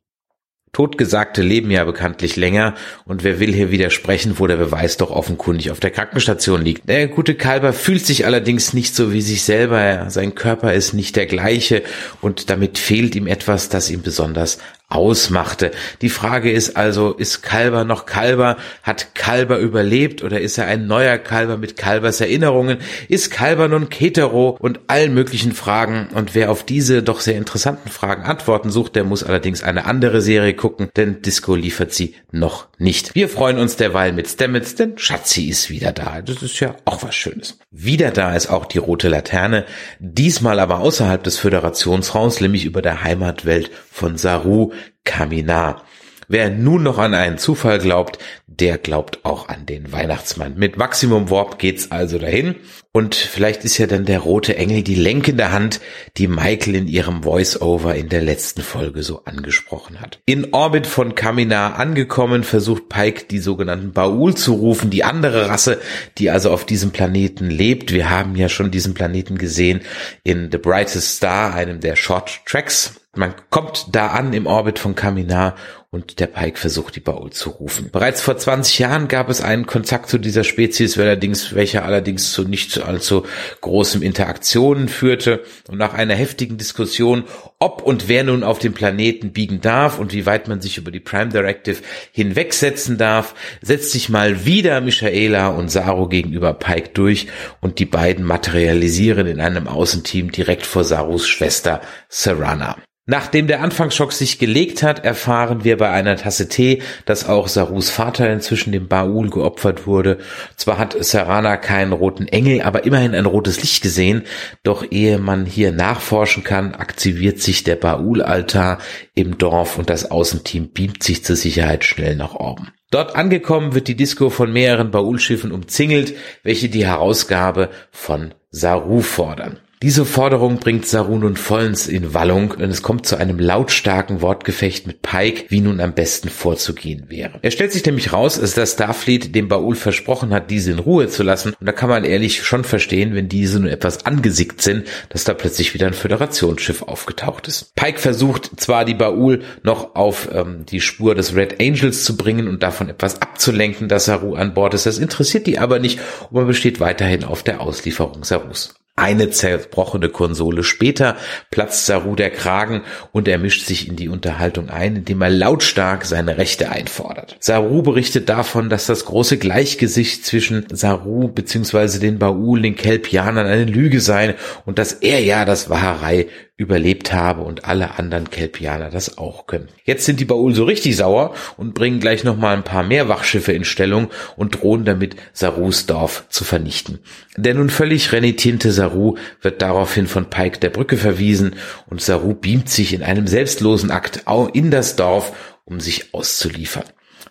[0.74, 5.70] Totgesagte leben ja bekanntlich länger und wer will hier widersprechen, wo der Beweis doch offenkundig
[5.70, 6.88] auf der Krankenstation liegt.
[6.88, 11.16] Der gute Kalber fühlt sich allerdings nicht so wie sich selber, sein Körper ist nicht
[11.16, 11.82] der gleiche
[12.22, 14.60] und damit fehlt ihm etwas, das ihm besonders
[14.94, 15.70] ausmachte.
[16.02, 18.56] Die Frage ist also, ist Kalber noch Kalber?
[18.82, 22.78] Hat Kalber überlebt oder ist er ein neuer Kalber mit Kalbers Erinnerungen?
[23.08, 26.08] Ist Kalber nun Ketero und allen möglichen Fragen?
[26.14, 30.20] Und wer auf diese doch sehr interessanten Fragen Antworten sucht, der muss allerdings eine andere
[30.20, 33.14] Serie gucken, denn Disco liefert sie noch nicht.
[33.14, 36.20] Wir freuen uns derweil mit Stamets, denn Schatzi ist wieder da.
[36.20, 37.58] Das ist ja auch was Schönes.
[37.70, 39.64] Wieder da ist auch die rote Laterne,
[39.98, 44.72] diesmal aber außerhalb des Föderationsraums, nämlich über der Heimatwelt von Saru,
[45.04, 45.84] Kaminar.
[46.28, 50.54] Wer nun noch an einen Zufall glaubt, der glaubt auch an den Weihnachtsmann.
[50.56, 52.56] Mit Maximum Warp geht's also dahin.
[52.90, 55.80] Und vielleicht ist ja dann der rote Engel die lenkende Hand,
[56.16, 60.20] die Michael in ihrem Voice-Over in der letzten Folge so angesprochen hat.
[60.24, 65.80] In Orbit von Kaminar angekommen, versucht Pike die sogenannten Baul zu rufen, die andere Rasse,
[66.16, 67.92] die also auf diesem Planeten lebt.
[67.92, 69.82] Wir haben ja schon diesen Planeten gesehen
[70.24, 74.94] in The Brightest Star, einem der Short Tracks man kommt da an im Orbit von
[74.94, 75.54] Kaminar
[75.90, 77.90] und der Pike versucht, die Baul zu rufen.
[77.92, 82.44] Bereits vor 20 Jahren gab es einen Kontakt zu dieser Spezies, allerdings, welcher allerdings zu
[82.44, 83.26] nicht zu allzu
[83.60, 85.42] großem Interaktionen führte.
[85.68, 87.24] Und nach einer heftigen Diskussion,
[87.58, 90.90] ob und wer nun auf dem Planeten biegen darf und wie weit man sich über
[90.90, 97.26] die Prime Directive hinwegsetzen darf, setzt sich mal wieder Michaela und Saru gegenüber Pike durch
[97.60, 102.78] und die beiden materialisieren in einem Außenteam direkt vor Sarus Schwester Serana.
[103.04, 107.90] Nachdem der Anfangsschock sich gelegt hat, erfahren wir bei einer Tasse Tee, dass auch Sarus
[107.90, 110.18] Vater inzwischen dem Baul geopfert wurde.
[110.56, 114.22] Zwar hat Sarana keinen roten Engel, aber immerhin ein rotes Licht gesehen.
[114.62, 118.78] Doch ehe man hier nachforschen kann, aktiviert sich der Baul-Altar
[119.16, 122.68] im Dorf und das Außenteam beamt sich zur Sicherheit schnell nach oben.
[122.92, 129.58] Dort angekommen wird die Disco von mehreren Baul-Schiffen umzingelt, welche die Herausgabe von Saru fordern.
[129.82, 134.86] Diese Forderung bringt Saru nun vollends in Wallung und es kommt zu einem lautstarken Wortgefecht
[134.86, 137.40] mit Pike, wie nun am besten vorzugehen wäre.
[137.42, 141.24] Er stellt sich nämlich raus, dass Starfleet dem Baul versprochen hat, diese in Ruhe zu
[141.24, 145.24] lassen und da kann man ehrlich schon verstehen, wenn diese nun etwas angesickt sind, dass
[145.24, 147.74] da plötzlich wieder ein Föderationsschiff aufgetaucht ist.
[147.74, 152.46] Pike versucht zwar die Baul noch auf ähm, die Spur des Red Angels zu bringen
[152.46, 155.98] und davon etwas abzulenken, dass Saru an Bord ist, das interessiert die aber nicht
[156.30, 158.76] und man besteht weiterhin auf der Auslieferung Sarus.
[158.94, 161.16] Eine zerbrochene Konsole später
[161.50, 166.04] platzt Saru der Kragen und er mischt sich in die Unterhaltung ein, indem er lautstark
[166.04, 167.36] seine Rechte einfordert.
[167.40, 172.00] Saru berichtet davon, dass das große Gleichgesicht zwischen Saru bzw.
[172.00, 174.34] den Baul, den Kelpianern eine Lüge sei
[174.66, 179.68] und dass er ja das Wahrerei überlebt habe und alle anderen Kelpianer das auch können.
[179.84, 183.52] Jetzt sind die Baul so richtig sauer und bringen gleich nochmal ein paar mehr Wachschiffe
[183.52, 187.00] in Stellung und drohen damit, Sarus Dorf zu vernichten.
[187.36, 192.68] Der nun völlig renitente Saru wird daraufhin von Pike der Brücke verwiesen und Saru beamt
[192.68, 195.32] sich in einem selbstlosen Akt in das Dorf,
[195.64, 196.84] um sich auszuliefern.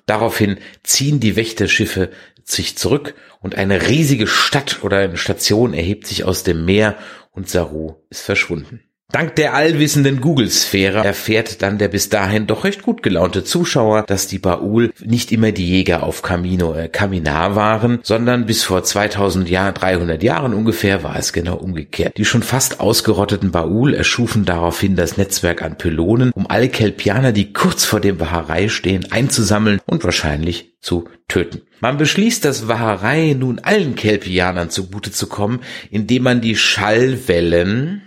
[0.08, 2.10] Daraufhin ziehen die Wächterschiffe
[2.44, 6.98] sich zurück und eine riesige Stadt oder eine Station erhebt sich aus dem Meer
[7.32, 8.82] und Saru ist verschwunden.
[9.12, 14.28] Dank der allwissenden Google-Sphäre erfährt dann der bis dahin doch recht gut gelaunte Zuschauer, dass
[14.28, 19.50] die Baul nicht immer die Jäger auf Camino äh, Caminar waren, sondern bis vor 2000
[19.50, 22.18] Jahren, 300 Jahren ungefähr war es genau umgekehrt.
[22.18, 27.52] Die schon fast ausgerotteten Baul erschufen daraufhin das Netzwerk an Pylonen, um alle Kelpianer, die
[27.52, 31.64] kurz vor dem Waharei stehen, einzusammeln und wahrscheinlich zu töten.
[31.82, 38.04] Man beschließt, das Waharei nun allen Kelpianern zugute zu kommen, indem man die Schallwellen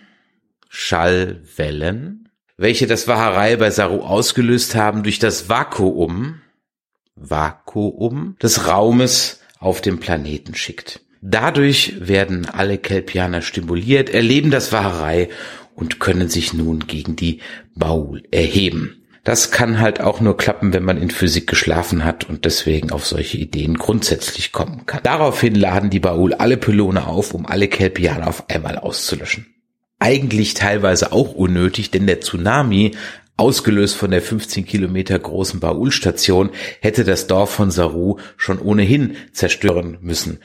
[0.76, 6.40] Schallwellen, welche das Waharei bei Saru ausgelöst haben, durch das Vakuum,
[7.14, 11.00] Vakuum des Raumes auf dem Planeten schickt.
[11.22, 15.28] Dadurch werden alle Kelpianer stimuliert, erleben das Waharei
[15.76, 17.40] und können sich nun gegen die
[17.76, 19.06] Baul erheben.
[19.22, 23.06] Das kann halt auch nur klappen, wenn man in Physik geschlafen hat und deswegen auf
[23.06, 25.00] solche Ideen grundsätzlich kommen kann.
[25.04, 29.54] Daraufhin laden die Baul alle Pylone auf, um alle Kelpianer auf einmal auszulöschen
[29.99, 32.92] eigentlich teilweise auch unnötig, denn der Tsunami
[33.37, 39.99] ausgelöst von der 15 Kilometer großen Baul-Station, hätte das Dorf von Saru schon ohnehin zerstören
[40.01, 40.38] müssen.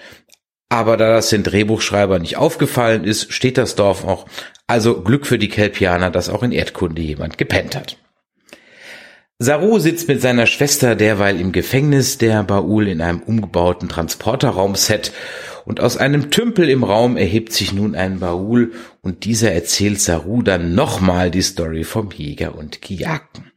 [0.69, 4.27] Aber da das den Drehbuchschreiber nicht aufgefallen ist, steht das Dorf auch.
[4.67, 7.97] Also Glück für die Kelpianer, dass auch in Erdkunde jemand gepennt hat.
[9.39, 15.13] Saru sitzt mit seiner Schwester derweil im Gefängnis der Baul in einem umgebauten Transporterraumset
[15.69, 18.71] und aus einem Tümpel im Raum erhebt sich nun ein Baul
[19.03, 23.51] und dieser erzählt Saru dann nochmal die Story vom Jäger und Gejagten.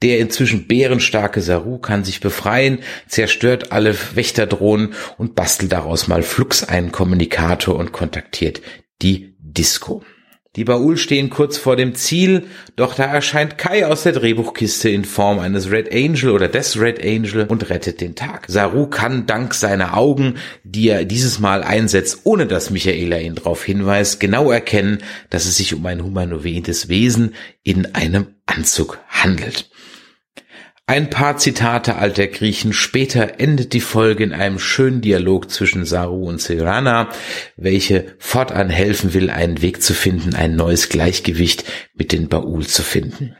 [0.00, 2.78] Der inzwischen bärenstarke Saru kann sich befreien,
[3.08, 8.62] zerstört alle Wächterdrohnen und bastelt daraus mal flugs einen Kommunikator und kontaktiert
[9.02, 10.04] die Disco.
[10.58, 15.04] Die Baul stehen kurz vor dem Ziel, doch da erscheint Kai aus der Drehbuchkiste in
[15.04, 18.46] Form eines Red Angel oder des Red Angel und rettet den Tag.
[18.48, 20.34] Saru kann dank seiner Augen,
[20.64, 24.98] die er dieses Mal einsetzt, ohne dass Michaela ihn darauf hinweist, genau erkennen,
[25.30, 29.70] dass es sich um ein humanoides Wesen in einem Anzug handelt.
[30.88, 36.26] Ein paar Zitate alter Griechen später endet die Folge in einem schönen Dialog zwischen Saru
[36.26, 37.10] und Serana,
[37.58, 42.82] welche fortan helfen will, einen Weg zu finden, ein neues Gleichgewicht mit den Baul zu
[42.82, 43.36] finden.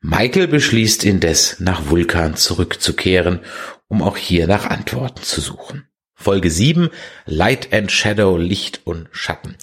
[0.00, 3.40] Michael beschließt indes, nach Vulkan zurückzukehren,
[3.88, 5.86] um auch hier nach Antworten zu suchen.
[6.16, 6.90] Folge 7,
[7.26, 9.56] Light and Shadow, Licht und Schatten.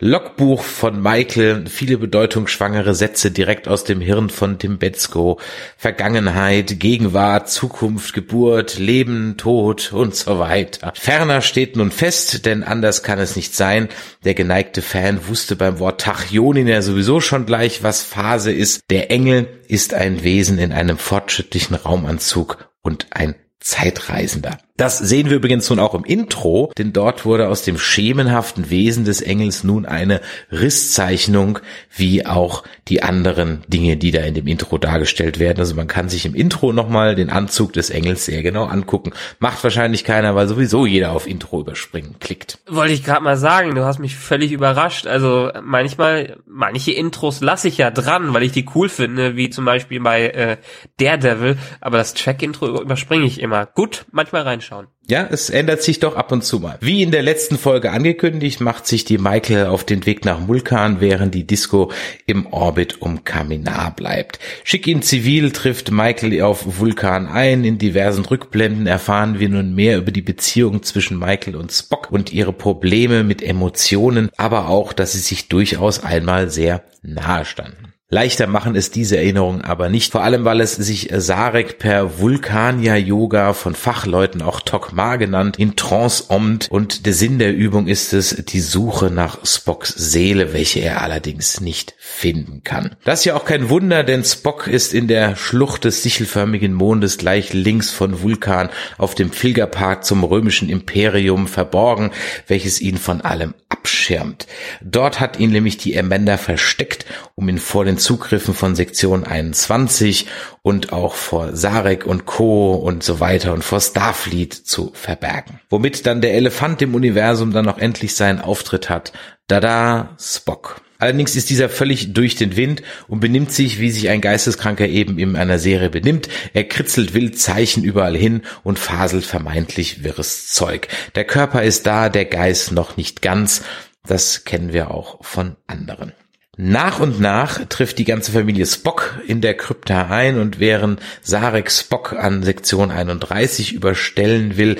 [0.00, 5.38] Logbuch von Michael, viele bedeutungsschwangere Sätze direkt aus dem Hirn von Tim Betzko.
[5.76, 10.92] Vergangenheit, Gegenwart, Zukunft, Geburt, Leben, Tod und so weiter.
[10.96, 13.88] Ferner steht nun fest, denn anders kann es nicht sein.
[14.24, 18.82] Der geneigte Fan wusste beim Wort Tachyonin ja sowieso schon gleich, was Phase ist.
[18.88, 24.58] Der Engel ist ein Wesen in einem fortschrittlichen Raumanzug und ein Zeitreisender.
[24.78, 29.04] Das sehen wir übrigens nun auch im Intro, denn dort wurde aus dem schemenhaften Wesen
[29.04, 30.20] des Engels nun eine
[30.52, 31.58] Risszeichnung,
[31.96, 35.58] wie auch die anderen Dinge, die da in dem Intro dargestellt werden.
[35.58, 39.10] Also man kann sich im Intro nochmal den Anzug des Engels sehr genau angucken.
[39.40, 42.58] Macht wahrscheinlich keiner, weil sowieso jeder auf Intro überspringen klickt.
[42.68, 45.08] Wollte ich gerade mal sagen, du hast mich völlig überrascht.
[45.08, 49.64] Also manchmal, manche Intros lasse ich ja dran, weil ich die cool finde, wie zum
[49.64, 50.56] Beispiel bei äh,
[51.00, 53.66] Daredevil, aber das Track-Intro überspringe ich immer.
[53.66, 54.88] Gut, manchmal reinschauen.
[55.08, 56.76] Ja, es ändert sich doch ab und zu mal.
[56.80, 61.00] Wie in der letzten Folge angekündigt, macht sich die Michael auf den Weg nach Vulkan,
[61.00, 61.90] während die Disco
[62.26, 64.38] im Orbit um Kaminar bleibt.
[64.64, 67.64] Schick in Zivil trifft Michael auf Vulkan ein.
[67.64, 72.32] In diversen Rückblenden erfahren wir nun mehr über die Beziehung zwischen Michael und Spock und
[72.32, 77.94] ihre Probleme mit Emotionen, aber auch, dass sie sich durchaus einmal sehr nahe standen.
[78.10, 83.52] Leichter machen es diese Erinnerungen aber nicht, vor allem weil es sich Sarek per Vulkania-Yoga
[83.52, 88.30] von Fachleuten auch Tokma genannt in Trance ommt und der Sinn der Übung ist es,
[88.30, 92.96] die Suche nach Spocks Seele, welche er allerdings nicht finden kann.
[93.04, 97.18] Das ist ja auch kein Wunder, denn Spock ist in der Schlucht des sichelförmigen Mondes
[97.18, 102.12] gleich links von Vulkan auf dem Pilgerpark zum römischen Imperium verborgen,
[102.46, 103.52] welches ihn von allem
[103.88, 104.46] abschirmt.
[104.82, 110.26] Dort hat ihn nämlich die Amanda versteckt, um ihn vor den Zugriffen von Sektion 21
[110.60, 112.74] und auch vor Sarek und Co.
[112.74, 115.60] und so weiter und vor Starfleet zu verbergen.
[115.70, 119.14] Womit dann der Elefant im Universum dann auch endlich seinen Auftritt hat.
[119.46, 120.82] Dada, Spock.
[121.00, 125.20] Allerdings ist dieser völlig durch den Wind und benimmt sich, wie sich ein Geisteskranker eben
[125.20, 126.28] in einer Serie benimmt.
[126.54, 130.88] Er kritzelt wild Zeichen überall hin und faselt vermeintlich wirres Zeug.
[131.14, 133.62] Der Körper ist da, der Geist noch nicht ganz.
[134.08, 136.12] Das kennen wir auch von anderen.
[136.56, 141.70] Nach und nach trifft die ganze Familie Spock in der Krypta ein und während Sarek
[141.70, 144.78] Spock an Sektion 31 überstellen will,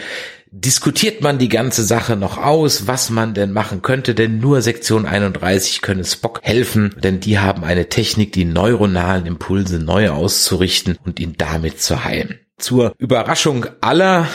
[0.50, 5.06] diskutiert man die ganze Sache noch aus, was man denn machen könnte, denn nur Sektion
[5.06, 11.20] 31 könne Spock helfen, denn die haben eine Technik, die neuronalen Impulse neu auszurichten und
[11.20, 12.38] ihn damit zu heilen.
[12.58, 14.28] Zur Überraschung aller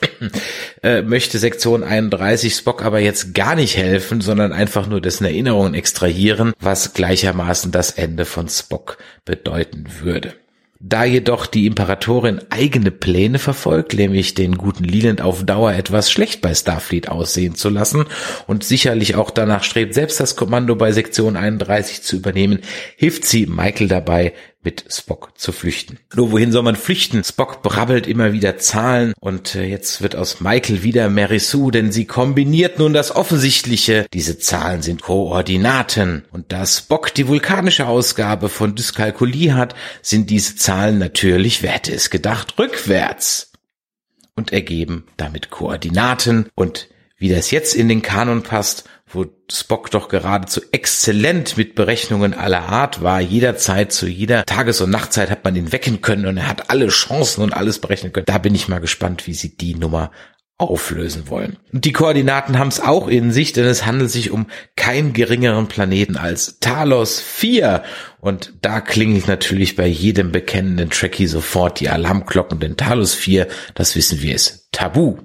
[0.82, 5.74] äh, möchte Sektion 31 Spock aber jetzt gar nicht helfen, sondern einfach nur dessen Erinnerungen
[5.74, 10.34] extrahieren, was gleichermaßen das Ende von Spock bedeuten würde.
[10.82, 16.40] Da jedoch die Imperatorin eigene Pläne verfolgt, nämlich den guten Leland auf Dauer etwas schlecht
[16.40, 18.06] bei Starfleet aussehen zu lassen
[18.46, 22.60] und sicherlich auch danach strebt, selbst das Kommando bei Sektion 31 zu übernehmen,
[22.96, 24.32] hilft sie Michael dabei,
[24.62, 25.98] mit Spock zu flüchten.
[26.14, 27.24] Nur wohin soll man flüchten?
[27.24, 31.92] Spock brabbelt immer wieder Zahlen und äh, jetzt wird aus Michael wieder Mary Sue, denn
[31.92, 34.06] sie kombiniert nun das Offensichtliche.
[34.12, 40.56] Diese Zahlen sind Koordinaten und da Spock die vulkanische Ausgabe von Dyskalkulie hat, sind diese
[40.56, 43.52] Zahlen natürlich, wer hätte es gedacht, rückwärts
[44.36, 50.08] und ergeben damit Koordinaten und wie das jetzt in den Kanon passt, wo Spock doch
[50.08, 53.20] geradezu exzellent mit Berechnungen aller Art war.
[53.20, 56.88] Jederzeit, zu jeder Tages- und Nachtzeit hat man ihn wecken können und er hat alle
[56.88, 58.26] Chancen und alles berechnen können.
[58.26, 60.10] Da bin ich mal gespannt, wie sie die Nummer
[60.60, 61.56] auflösen wollen.
[61.72, 64.46] Und die Koordinaten haben es auch in sich, denn es handelt sich um
[64.76, 67.82] keinen geringeren Planeten als Talos 4.
[68.20, 73.96] Und da klingelt natürlich bei jedem bekennenden Trekkie sofort die Alarmglocken, denn Talos 4, das
[73.96, 75.16] wissen wir, ist tabu.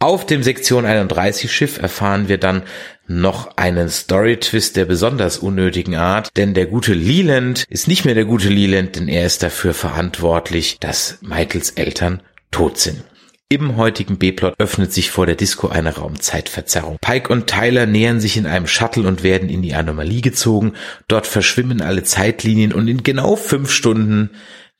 [0.00, 2.64] Auf dem Sektion 31 Schiff erfahren wir dann
[3.06, 8.24] noch einen Story-Twist der besonders unnötigen Art, denn der gute Leland ist nicht mehr der
[8.24, 12.20] gute Leland, denn er ist dafür verantwortlich, dass Michaels Eltern
[12.50, 13.04] tot sind.
[13.50, 16.96] Im heutigen B-Plot öffnet sich vor der Disco eine Raumzeitverzerrung.
[17.00, 20.72] Pike und Tyler nähern sich in einem Shuttle und werden in die Anomalie gezogen.
[21.08, 24.30] Dort verschwimmen alle Zeitlinien und in genau fünf Stunden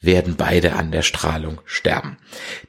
[0.04, 2.16] werden beide an der Strahlung sterben.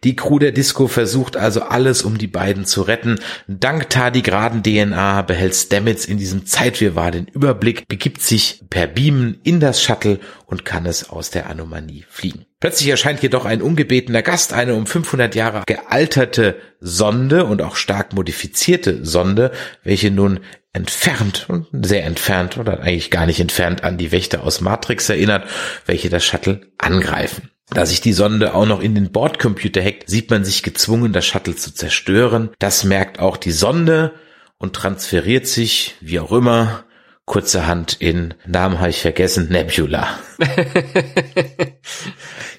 [0.04, 3.20] Die Crew der Disco versucht also alles, um die beiden zu retten.
[3.48, 9.60] Dank tardigraden DNA behält Stamets in diesem Zeitwirrwarr den Überblick, begibt sich per Beamen in
[9.60, 12.46] das Shuttle und kann es aus der Anomalie fliegen.
[12.60, 18.14] Plötzlich erscheint jedoch ein ungebetener Gast, eine um 500 Jahre gealterte Sonde und auch stark
[18.14, 19.52] modifizierte Sonde,
[19.84, 20.40] welche nun
[20.74, 25.48] entfernt und sehr entfernt oder eigentlich gar nicht entfernt an die Wächter aus Matrix erinnert,
[25.86, 27.50] welche das Shuttle angreifen.
[27.70, 31.26] Da sich die Sonde auch noch in den Bordcomputer hackt, sieht man sich gezwungen, das
[31.26, 32.52] Shuttle zu zerstören.
[32.60, 34.14] Das merkt auch die Sonde
[34.58, 36.86] und transferiert sich, wie auch immer,
[37.26, 40.20] kurzerhand in, Namen habe ich vergessen, Nebula.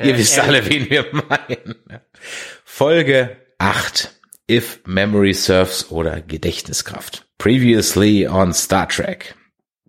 [0.02, 1.76] Ihr wisst alle, wen wir meinen.
[2.64, 4.12] Folge 8.
[4.50, 7.26] If Memory Serves oder Gedächtniskraft.
[7.38, 9.34] Previously on Star Trek.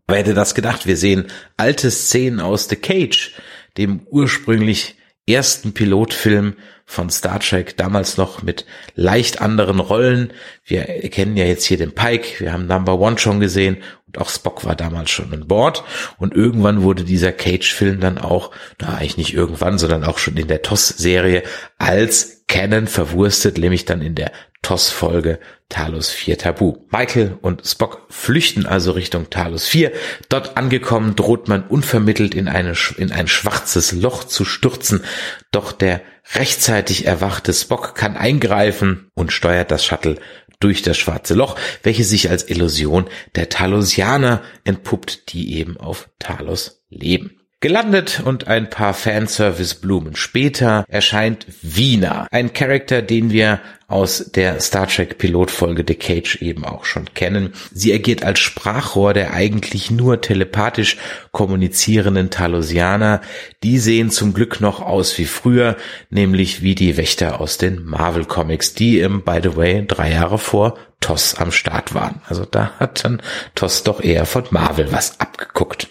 [0.07, 0.87] Wer hätte das gedacht?
[0.87, 3.33] Wir sehen alte Szenen aus The Cage,
[3.77, 4.95] dem ursprünglich
[5.27, 6.55] ersten Pilotfilm
[6.85, 8.65] von Star Trek, damals noch mit
[8.95, 10.31] leicht anderen Rollen.
[10.63, 13.83] Wir kennen ja jetzt hier den Pike, wir haben Number One schon gesehen
[14.17, 15.83] und auch Spock war damals schon an Bord.
[16.17, 20.47] Und irgendwann wurde dieser Cage-Film dann auch, da eigentlich nicht irgendwann, sondern auch schon in
[20.47, 21.43] der TOS-Serie
[21.77, 24.31] als Canon verwurstet, nämlich dann in der
[24.67, 25.39] TOS-Folge
[25.69, 26.75] Talos 4 Tabu.
[26.91, 29.93] Michael und Spock flüchten also Richtung Talos 4.
[30.27, 35.05] Dort angekommen droht man unvermittelt in, eine, in ein schwarzes Loch zu stürzen.
[35.53, 36.01] Doch der
[36.33, 40.19] rechtzeitig erwachte Spock kann eingreifen und steuert das Shuttle
[40.59, 46.83] durch das schwarze Loch, welches sich als Illusion der Talosianer entpuppt, die eben auf Talos
[46.89, 47.36] leben.
[47.59, 54.87] Gelandet und ein paar Fanservice-Blumen später erscheint Wiener, ein Charakter, den wir aus der Star
[54.87, 57.53] Trek Pilotfolge The Cage eben auch schon kennen.
[57.73, 60.97] Sie agiert als Sprachrohr der eigentlich nur telepathisch
[61.31, 63.21] kommunizierenden Talosianer.
[63.63, 65.77] Die sehen zum Glück noch aus wie früher,
[66.11, 70.37] nämlich wie die Wächter aus den Marvel Comics, die im, by the way, drei Jahre
[70.37, 72.21] vor TOS am Start waren.
[72.27, 73.19] Also da hat dann
[73.55, 75.87] TOS doch eher von Marvel was abgeguckt.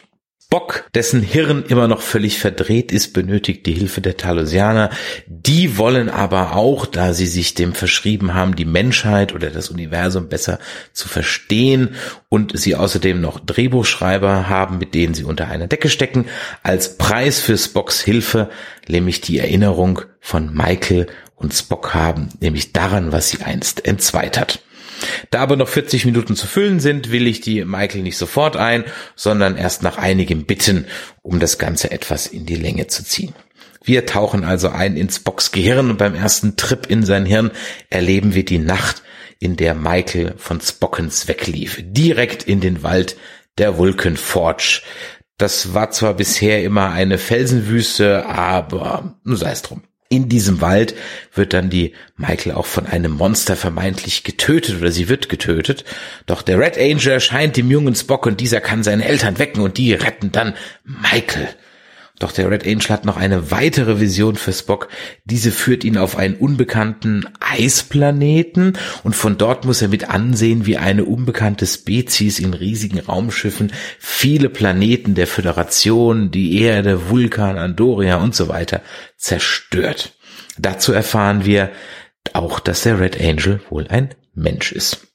[0.49, 4.91] Bock, dessen Hirn immer noch völlig verdreht ist, benötigt die Hilfe der Talosianer.
[5.27, 10.29] Die wollen aber auch, da sie sich dem verschrieben haben, die Menschheit oder das Universum
[10.29, 10.61] besser
[10.93, 11.97] zu verstehen
[12.29, 16.27] und sie außerdem noch Drehbuchschreiber haben, mit denen sie unter einer Decke stecken,
[16.63, 18.49] als Preis für Spocks Hilfe,
[18.87, 24.61] nämlich die Erinnerung von Michael und Spock haben, nämlich daran, was sie einst entzweit hat.
[25.31, 28.85] Da aber noch 40 Minuten zu füllen sind, will ich die Michael nicht sofort ein,
[29.15, 30.87] sondern erst nach einigem Bitten,
[31.23, 33.35] um das Ganze etwas in die Länge zu ziehen.
[33.85, 37.53] Wir tauchen also ein ins Box Gehirn und beim ersten Trip in sein Hirn
[37.89, 39.03] erleben wir die Nacht,
[39.39, 41.83] in der Michael von Spockens weglief.
[41.83, 43.17] Direkt in den Wald
[43.59, 44.83] der Vulcan Forge.
[45.39, 49.83] Das war zwar bisher immer eine Felsenwüste, aber sei es drum.
[50.09, 50.95] In diesem Wald
[51.35, 55.85] wird dann die Michael auch von einem Monster vermeintlich getötet oder sie wird getötet.
[56.27, 59.79] Doch der Red Angel erscheint dem jungen Spock und dieser kann seine Eltern wecken und
[59.79, 60.55] die retten dann
[60.85, 61.49] Michael.
[62.19, 64.89] Doch der Red Angel hat noch eine weitere Vision für Spock.
[65.27, 70.79] Diese führt ihn auf einen unbekannten Eisplaneten und von dort muss er mit ansehen, wie
[70.79, 78.35] eine unbekannte Spezies in riesigen Raumschiffen viele Planeten der Föderation, die Erde, Vulkan, Andoria und
[78.35, 78.81] so weiter
[79.19, 80.15] zerstört.
[80.59, 81.71] Dazu erfahren wir
[82.33, 85.07] auch, dass der Red Angel wohl ein Mensch ist.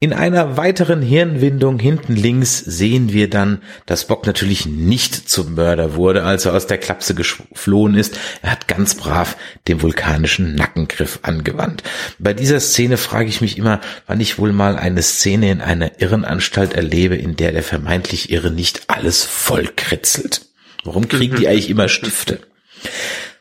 [0.00, 5.96] In einer weiteren Hirnwindung hinten links sehen wir dann, dass Bock natürlich nicht zum Mörder
[5.96, 8.16] wurde, als er aus der Klapse geflohen ist.
[8.40, 9.36] Er hat ganz brav
[9.66, 11.82] den vulkanischen Nackengriff angewandt.
[12.20, 16.00] Bei dieser Szene frage ich mich immer, wann ich wohl mal eine Szene in einer
[16.00, 20.42] Irrenanstalt erlebe, in der der vermeintlich Irre nicht alles voll kritzelt.
[20.84, 22.38] Warum kriegen die eigentlich immer Stifte?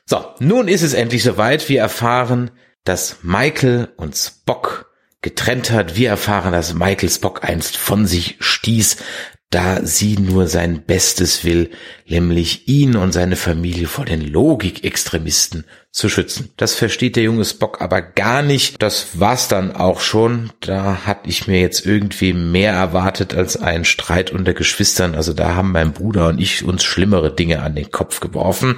[0.07, 1.69] So, nun ist es endlich soweit.
[1.69, 2.49] Wir erfahren,
[2.83, 4.86] dass Michael und Spock
[5.21, 5.95] getrennt hat.
[5.95, 8.97] Wir erfahren, dass Michael Spock einst von sich stieß,
[9.49, 11.71] da sie nur sein Bestes will,
[12.05, 16.51] nämlich ihn und seine Familie vor den Logikextremisten zu schützen.
[16.57, 18.81] Das versteht der junge Spock aber gar nicht.
[18.81, 20.51] Das war's dann auch schon.
[20.59, 25.15] Da hatte ich mir jetzt irgendwie mehr erwartet als einen Streit unter Geschwistern.
[25.15, 28.75] Also da haben mein Bruder und ich uns schlimmere Dinge an den Kopf geworfen.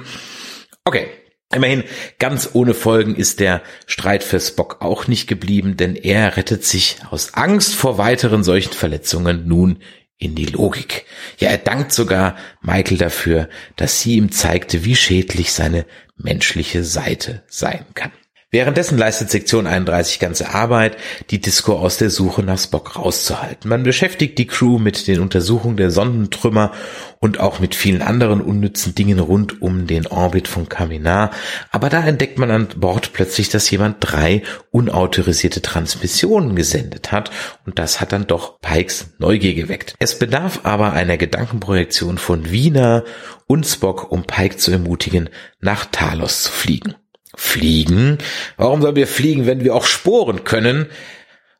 [0.84, 1.08] Okay,
[1.52, 1.82] Immerhin,
[2.20, 6.98] ganz ohne Folgen ist der Streit für Spock auch nicht geblieben, denn er rettet sich
[7.10, 9.78] aus Angst vor weiteren solchen Verletzungen nun
[10.16, 11.06] in die Logik.
[11.38, 15.86] Ja, er dankt sogar Michael dafür, dass sie ihm zeigte, wie schädlich seine
[16.16, 18.12] menschliche Seite sein kann.
[18.52, 20.96] Währenddessen leistet Sektion 31 ganze Arbeit,
[21.30, 23.68] die Disco aus der Suche nach Spock rauszuhalten.
[23.68, 26.72] Man beschäftigt die Crew mit den Untersuchungen der Sondentrümmer
[27.20, 31.30] und auch mit vielen anderen unnützen Dingen rund um den Orbit von Kaminar.
[31.70, 34.42] Aber da entdeckt man an Bord plötzlich, dass jemand drei
[34.72, 37.30] unautorisierte Transmissionen gesendet hat
[37.66, 39.94] und das hat dann doch Pikes Neugier geweckt.
[40.00, 43.04] Es bedarf aber einer Gedankenprojektion von Wiener
[43.46, 45.28] und Spock, um Pike zu ermutigen,
[45.60, 46.96] nach Talos zu fliegen.
[47.42, 48.18] Fliegen?
[48.58, 50.90] Warum sollen wir fliegen, wenn wir auch sporen können?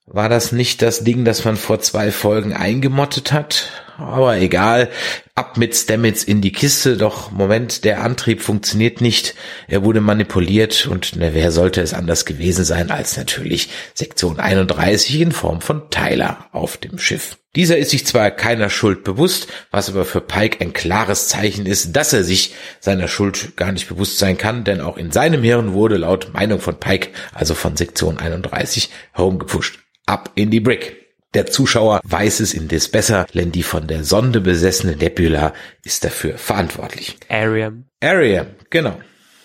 [0.04, 3.70] War das nicht das Ding, das man vor zwei Folgen eingemottet hat?
[4.00, 4.90] Aber egal,
[5.34, 9.34] ab mit Stamets in die Kiste, doch Moment, der Antrieb funktioniert nicht,
[9.68, 15.20] er wurde manipuliert und na, wer sollte es anders gewesen sein als natürlich Sektion 31
[15.20, 17.36] in Form von Tyler auf dem Schiff.
[17.56, 21.96] Dieser ist sich zwar keiner Schuld bewusst, was aber für Pike ein klares Zeichen ist,
[21.96, 25.72] dass er sich seiner Schuld gar nicht bewusst sein kann, denn auch in seinem Hirn
[25.72, 29.80] wurde laut Meinung von Pike, also von Sektion 31, herumgepusht.
[30.06, 30.99] Ab in die Brick.
[31.34, 35.54] Der Zuschauer weiß es indes besser, denn die von der Sonde besessene Nebula
[35.84, 37.18] ist dafür verantwortlich.
[37.28, 37.84] Ariam.
[38.00, 38.98] Ariam, genau.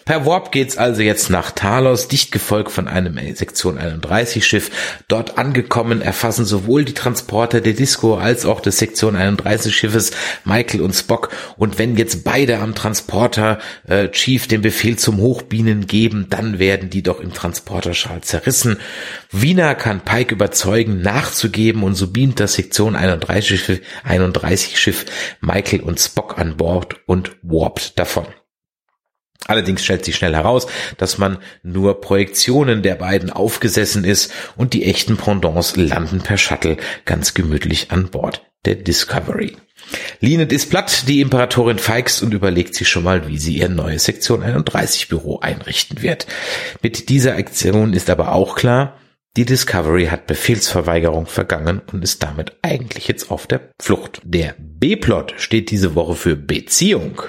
[0.06, 4.70] Per Warp geht's also jetzt nach Talos, dicht gefolgt von einem Sektion 31 Schiff.
[5.08, 10.12] Dort angekommen erfassen sowohl die Transporter der Disco als auch des Sektion 31 Schiffes
[10.44, 11.30] Michael und Spock.
[11.58, 16.92] Und wenn jetzt beide am Transporter äh, Chief den Befehl zum Hochbienen geben, dann werden
[16.92, 18.78] die doch im Transporterschal zerrissen.
[19.32, 25.06] Wiener kann Pike überzeugen, nachzugeben und so beamt das Sektion 31 Schiff, 31 Schiff
[25.42, 28.28] Michael und Spock an Bord und warpt davon.
[29.48, 30.68] Allerdings stellt sich schnell heraus,
[30.98, 36.78] dass man nur Projektionen der beiden aufgesessen ist und die echten Pendants landen per Shuttle
[37.06, 39.56] ganz gemütlich an Bord der Discovery.
[40.20, 44.06] Linet ist platt, die Imperatorin feixt und überlegt sich schon mal, wie sie ihr neues
[44.06, 46.26] Sektion 31 Büro einrichten wird.
[46.82, 48.98] Mit dieser Aktion ist aber auch klar,
[49.38, 54.22] die Discovery hat Befehlsverweigerung vergangen und ist damit eigentlich jetzt auf der Flucht.
[54.24, 57.22] Der B-Plot steht diese Woche für Beziehung.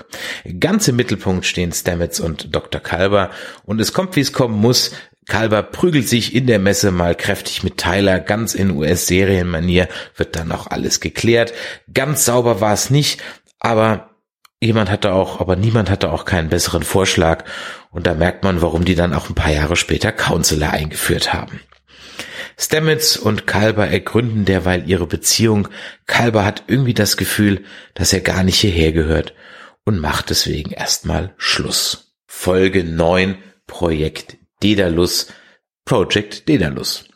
[0.61, 2.81] Ganz im Mittelpunkt stehen Stamets und Dr.
[2.81, 3.31] Kalber
[3.65, 4.93] und es kommt, wie es kommen muss.
[5.29, 10.53] Kalber prügelt sich in der Messe mal kräftig mit Tyler, ganz in US-Serienmanier wird dann
[10.53, 11.53] auch alles geklärt.
[11.93, 13.21] Ganz sauber war es nicht,
[13.59, 14.11] aber
[14.61, 17.45] jemand hatte auch, aber niemand hatte auch keinen besseren Vorschlag
[17.91, 21.61] und da merkt man, warum die dann auch ein paar Jahre später Counselor eingeführt haben.
[22.59, 25.69] Stamets und Kalber ergründen derweil ihre Beziehung.
[26.07, 29.35] Kalber hat irgendwie das Gefühl, dass er gar nicht hierher gehört
[29.85, 32.15] und macht deswegen erstmal Schluss.
[32.27, 33.37] Folge 9
[33.67, 35.29] Projekt Dedalus.
[35.85, 37.09] Project Dedalus.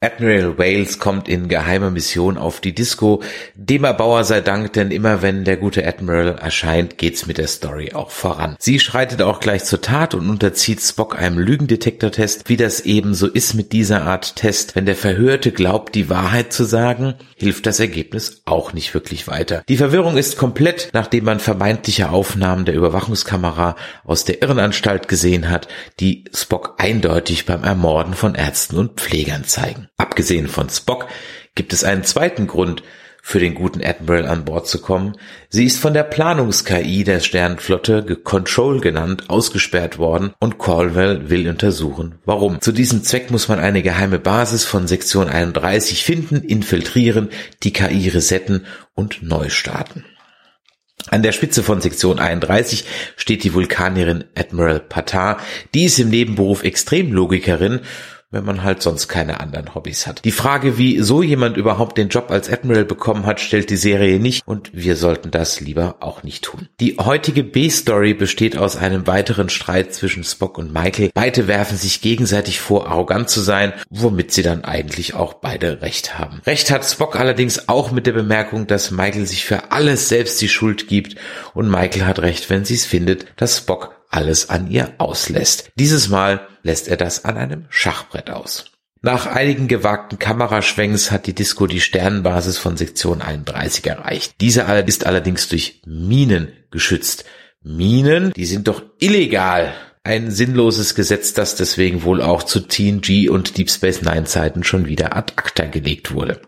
[0.00, 3.20] Admiral Wales kommt in geheimer Mission auf die Disco.
[3.56, 7.94] Dem Erbauer sei Dank, denn immer wenn der gute Admiral erscheint, geht's mit der Story
[7.94, 8.54] auch voran.
[8.60, 12.48] Sie schreitet auch gleich zur Tat und unterzieht Spock einem Lügendetektortest.
[12.48, 16.52] Wie das eben so ist mit dieser Art Test, wenn der Verhörte glaubt, die Wahrheit
[16.52, 19.64] zu sagen, hilft das Ergebnis auch nicht wirklich weiter.
[19.68, 23.74] Die Verwirrung ist komplett, nachdem man vermeintliche Aufnahmen der Überwachungskamera
[24.04, 25.66] aus der Irrenanstalt gesehen hat,
[25.98, 29.88] die Spock eindeutig beim Ermorden von Ärzten und Pflegern zeigen.
[29.98, 31.08] Abgesehen von Spock
[31.54, 32.82] gibt es einen zweiten Grund,
[33.28, 35.18] für den guten Admiral an Bord zu kommen.
[35.50, 42.14] Sie ist von der Planungs-KI der Sternenflotte, Control genannt, ausgesperrt worden und Caldwell will untersuchen,
[42.24, 42.62] warum.
[42.62, 47.28] Zu diesem Zweck muss man eine geheime Basis von Sektion 31 finden, infiltrieren,
[47.62, 50.06] die KI resetten und neu starten.
[51.10, 52.84] An der Spitze von Sektion 31
[53.16, 55.38] steht die Vulkanierin Admiral Patar.
[55.74, 57.80] Die ist im Nebenberuf Extremlogikerin
[58.30, 60.24] wenn man halt sonst keine anderen Hobbys hat.
[60.24, 64.20] Die Frage, wie so jemand überhaupt den Job als Admiral bekommen hat, stellt die Serie
[64.20, 66.68] nicht und wir sollten das lieber auch nicht tun.
[66.80, 71.10] Die heutige B-Story besteht aus einem weiteren Streit zwischen Spock und Michael.
[71.14, 76.18] Beide werfen sich gegenseitig vor, arrogant zu sein, womit sie dann eigentlich auch beide recht
[76.18, 76.42] haben.
[76.46, 80.48] Recht hat Spock allerdings auch mit der Bemerkung, dass Michael sich für alles selbst die
[80.48, 81.16] Schuld gibt
[81.54, 85.70] und Michael hat recht, wenn sie es findet, dass Spock alles an ihr auslässt.
[85.76, 88.66] Dieses Mal lässt er das an einem Schachbrett aus.
[89.00, 94.34] Nach einigen gewagten Kameraschwenks hat die Disco die Sternenbasis von Sektion 31 erreicht.
[94.40, 97.24] Diese ist allerdings durch Minen geschützt.
[97.62, 99.72] Minen, die sind doch illegal.
[100.02, 104.86] Ein sinnloses Gesetz, das deswegen wohl auch zu TNG und Deep Space Nine Zeiten schon
[104.86, 106.40] wieder ad acta gelegt wurde.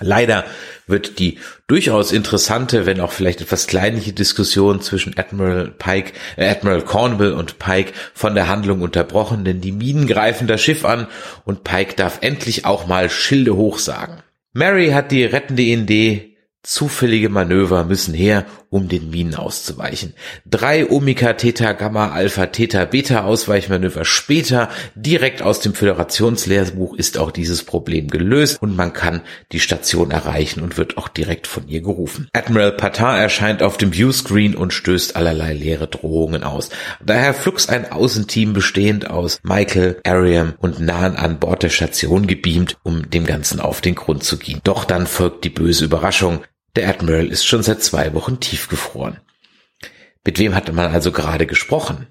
[0.00, 0.44] Leider
[0.86, 6.82] wird die durchaus interessante, wenn auch vielleicht etwas kleinliche Diskussion zwischen Admiral Pike, äh, Admiral
[6.82, 11.06] Cornwall und Pike von der Handlung unterbrochen, denn die Minen greifen das Schiff an
[11.44, 14.22] und Pike darf endlich auch mal Schilde hoch sagen.
[14.52, 20.14] Mary hat die rettende Idee, Zufällige Manöver müssen her, um den Minen auszuweichen.
[20.48, 27.32] Drei Omega Theta Gamma Alpha Theta Beta Ausweichmanöver später, direkt aus dem Föderationslehrbuch ist auch
[27.32, 31.80] dieses Problem gelöst und man kann die Station erreichen und wird auch direkt von ihr
[31.80, 32.28] gerufen.
[32.32, 36.70] Admiral Patar erscheint auf dem Viewscreen und stößt allerlei leere Drohungen aus.
[37.04, 42.78] Daher flux ein Außenteam bestehend aus Michael, Ariam und Nahen an Bord der Station gebeamt,
[42.84, 44.60] um dem Ganzen auf den Grund zu gehen.
[44.62, 46.40] Doch dann folgt die böse Überraschung.
[46.76, 49.18] Der Admiral ist schon seit zwei Wochen tiefgefroren.
[50.22, 52.06] Mit wem hatte man also gerade gesprochen?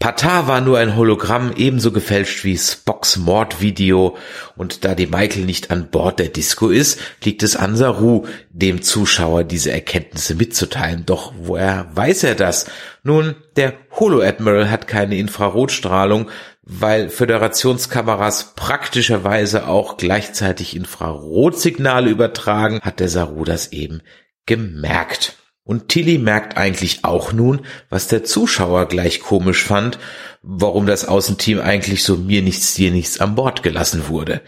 [0.00, 4.16] Patar war nur ein Hologramm, ebenso gefälscht wie Spocks Mordvideo,
[4.56, 8.82] und da die Michael nicht an Bord der Disco ist, liegt es an Saru, dem
[8.82, 11.06] Zuschauer diese Erkenntnisse mitzuteilen.
[11.06, 12.66] Doch woher weiß er das?
[13.04, 16.30] Nun, der Holo-Admiral hat keine Infrarotstrahlung,
[16.62, 24.02] weil Föderationskameras praktischerweise auch gleichzeitig Infrarotsignale übertragen, hat der Saru das eben
[24.46, 25.36] gemerkt.
[25.64, 29.98] Und Tilly merkt eigentlich auch nun, was der Zuschauer gleich komisch fand,
[30.42, 34.40] warum das Außenteam eigentlich so mir nichts, dir nichts an Bord gelassen wurde.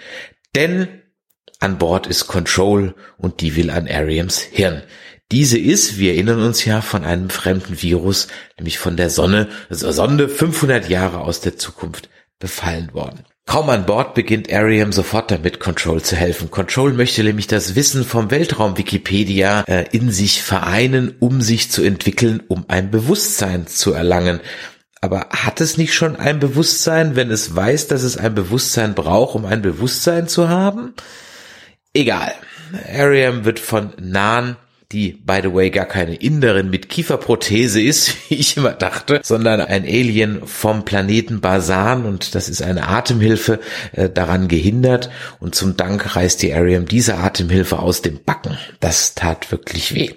[0.56, 0.88] Denn
[1.60, 4.82] an Bord ist Control und die will an Ariams Hirn.
[5.34, 9.90] Diese ist, wir erinnern uns ja, von einem fremden Virus, nämlich von der Sonne, also
[9.90, 12.08] Sonde 500 Jahre aus der Zukunft
[12.38, 13.24] befallen worden.
[13.44, 16.52] Kaum an Bord beginnt Ariam sofort damit, Control zu helfen.
[16.52, 21.82] Control möchte nämlich das Wissen vom Weltraum Wikipedia äh, in sich vereinen, um sich zu
[21.82, 24.38] entwickeln, um ein Bewusstsein zu erlangen.
[25.00, 29.34] Aber hat es nicht schon ein Bewusstsein, wenn es weiß, dass es ein Bewusstsein braucht,
[29.34, 30.94] um ein Bewusstsein zu haben?
[31.92, 32.32] Egal.
[32.88, 34.56] Ariam wird von Nan
[34.94, 39.60] die, by the way, gar keine Inderin mit Kieferprothese ist, wie ich immer dachte, sondern
[39.60, 43.58] ein Alien vom Planeten Basan und das ist eine Atemhilfe
[43.92, 48.56] äh, daran gehindert und zum Dank reißt die Ariam diese Atemhilfe aus dem Backen.
[48.80, 50.10] Das tat wirklich weh.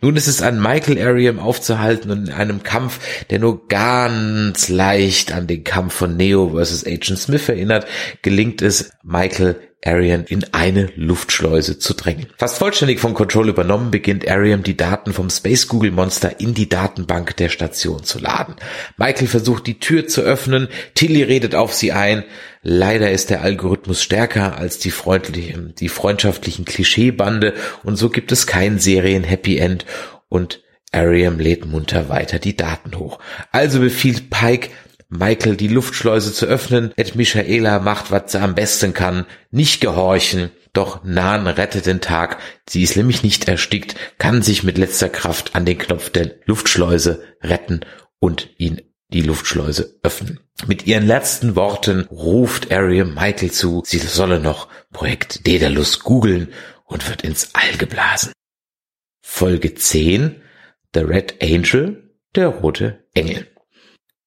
[0.00, 2.98] Nun ist es an Michael Ariam aufzuhalten und in einem Kampf,
[3.28, 6.86] der nur ganz leicht an den Kampf von Neo vs.
[6.86, 7.86] Agent Smith erinnert,
[8.22, 12.26] gelingt es Michael Arian in eine Luftschleuse zu drängen.
[12.36, 16.68] Fast vollständig vom Control übernommen, beginnt Ariam die Daten vom Space Google Monster in die
[16.68, 18.56] Datenbank der Station zu laden.
[18.98, 22.24] Michael versucht die Tür zu öffnen, Tilly redet auf sie ein.
[22.62, 28.46] Leider ist der Algorithmus stärker als die freundlichen, die freundschaftlichen Klischeebande und so gibt es
[28.46, 29.86] kein Serien Happy End
[30.28, 30.62] und
[30.92, 33.18] Ariam lädt munter weiter die Daten hoch.
[33.52, 34.70] Also befiehlt Pike,
[35.10, 36.92] Michael die Luftschleuse zu öffnen.
[36.96, 40.50] Ed Michaela macht, was sie am besten kann, nicht gehorchen.
[40.72, 42.38] Doch Nan rettet den Tag.
[42.68, 47.22] Sie ist nämlich nicht erstickt, kann sich mit letzter Kraft an den Knopf der Luftschleuse
[47.42, 47.80] retten
[48.20, 50.38] und ihn die Luftschleuse öffnen.
[50.68, 56.52] Mit ihren letzten Worten ruft Ariam Michael zu, sie solle noch Projekt Daedalus googeln
[56.84, 58.32] und wird ins All geblasen.
[59.20, 60.40] Folge 10
[60.94, 63.49] The Red Angel, der rote Engel.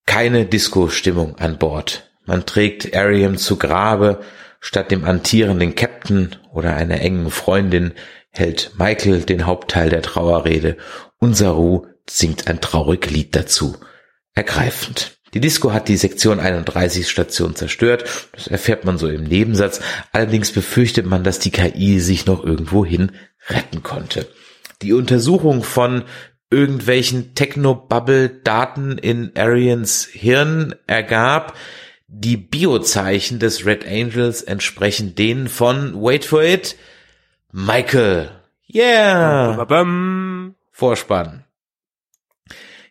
[0.05, 2.11] Keine Disco-Stimmung an Bord.
[2.25, 4.21] Man trägt Ariam zu Grabe,
[4.59, 7.93] statt dem antierenden Captain oder einer engen Freundin
[8.31, 10.77] hält Michael den Hauptteil der Trauerrede.
[11.19, 13.77] Unser Ru singt ein traurig Lied dazu.
[14.33, 15.17] Ergreifend.
[15.33, 18.29] Die Disco hat die Sektion 31 Station zerstört.
[18.33, 19.81] Das erfährt man so im Nebensatz.
[20.11, 23.13] Allerdings befürchtet man, dass die KI sich noch irgendwohin
[23.49, 24.27] retten konnte.
[24.81, 26.03] Die Untersuchung von
[26.53, 31.55] irgendwelchen Technobubble-Daten in Arians Hirn ergab,
[32.07, 36.75] die Biozeichen des Red Angels entsprechen denen von, wait for it,
[37.51, 38.29] Michael.
[38.71, 39.65] Yeah.
[40.71, 41.43] Vorspann.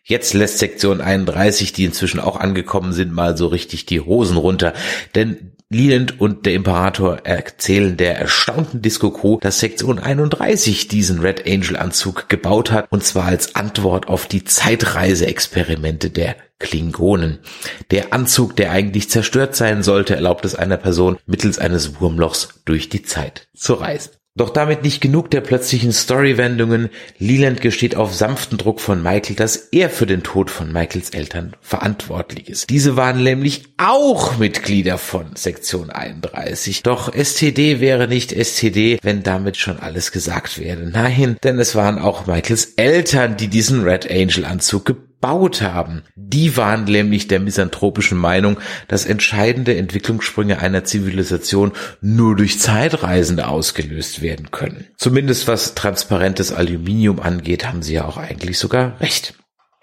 [0.03, 4.73] Jetzt lässt Sektion 31, die inzwischen auch angekommen sind, mal so richtig die Hosen runter.
[5.15, 11.47] Denn Leland und der Imperator erzählen der erstaunten Disco Crew, dass Sektion 31 diesen Red
[11.47, 17.39] Angel Anzug gebaut hat, und zwar als Antwort auf die Zeitreiseexperimente der Klingonen.
[17.91, 22.89] Der Anzug, der eigentlich zerstört sein sollte, erlaubt es einer Person, mittels eines Wurmlochs durch
[22.89, 24.11] die Zeit zu reisen.
[24.35, 26.89] Doch damit nicht genug der plötzlichen Storywendungen.
[27.19, 31.55] Leland gesteht auf sanften Druck von Michael, dass er für den Tod von Michaels Eltern
[31.61, 32.67] verantwortlich ist.
[32.71, 36.81] Diese waren nämlich auch Mitglieder von Sektion 31.
[36.81, 40.81] Doch STD wäre nicht STD, wenn damit schon alles gesagt wäre.
[40.81, 46.03] Nein, denn es waren auch Michaels Eltern, die diesen Red Angel Anzug gebaut haben.
[46.17, 48.59] Die waren nämlich der misanthropischen Meinung,
[48.89, 51.71] dass entscheidende Entwicklungssprünge einer Zivilisation
[52.01, 54.87] nur durch Zeitreisende ausgelöst werden können.
[54.97, 59.33] Zumindest was transparentes Aluminium angeht, haben sie ja auch eigentlich sogar recht.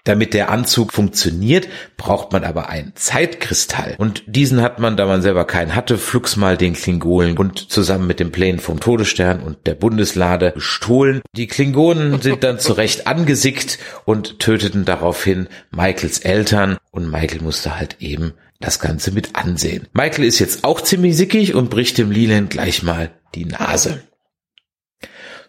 [0.03, 3.95] Damit der Anzug funktioniert, braucht man aber einen Zeitkristall.
[3.97, 8.07] Und diesen hat man, da man selber keinen hatte, flugs mal den Klingonen und zusammen
[8.07, 11.21] mit dem Plänen vom Todesstern und der Bundeslade gestohlen.
[11.35, 17.97] Die Klingonen sind dann zurecht angesickt und töteten daraufhin Michaels Eltern und Michael musste halt
[17.99, 19.87] eben das Ganze mit ansehen.
[19.93, 24.01] Michael ist jetzt auch ziemlich sickig und bricht dem Leland gleich mal die Nase.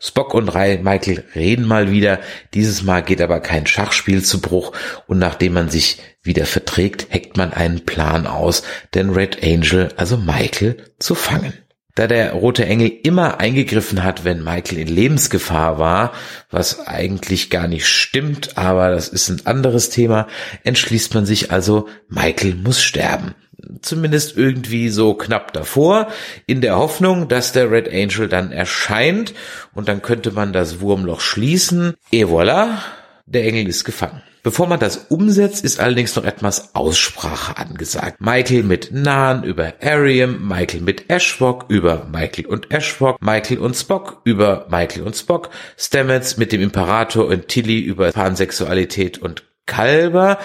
[0.04, 2.18] Spock und Ray Michael reden mal wieder.
[2.54, 4.72] Dieses Mal geht aber kein Schachspiel zu Bruch
[5.06, 10.16] und nachdem man sich wieder verträgt, heckt man einen Plan aus, den Red Angel, also
[10.16, 11.52] Michael, zu fangen.
[11.94, 16.12] Da der rote Engel immer eingegriffen hat, wenn Michael in Lebensgefahr war,
[16.50, 20.26] was eigentlich gar nicht stimmt, aber das ist ein anderes Thema,
[20.64, 23.34] entschließt man sich also, Michael muss sterben
[23.80, 26.08] zumindest irgendwie so knapp davor,
[26.46, 29.34] in der Hoffnung, dass der Red Angel dann erscheint
[29.74, 31.94] und dann könnte man das Wurmloch schließen.
[32.10, 32.78] Et voilà,
[33.26, 34.22] der Engel ist gefangen.
[34.44, 38.20] Bevor man das umsetzt, ist allerdings noch etwas Aussprache angesagt.
[38.20, 44.20] Michael mit Nan über Ariam, Michael mit Ashwok über Michael und Ashwok, Michael und Spock
[44.24, 50.38] über Michael und Spock, Stamets mit dem Imperator und Tilly über Pansexualität und Kalber,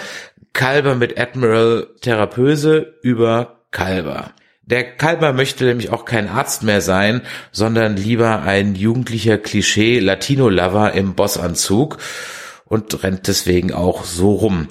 [0.52, 4.30] Kalber mit Admiral Therapöse über Kalber.
[4.62, 11.14] Der Kalber möchte nämlich auch kein Arzt mehr sein, sondern lieber ein jugendlicher Klischee-Latino-Lover im
[11.14, 11.98] Bossanzug
[12.68, 14.68] und rennt deswegen auch so rum.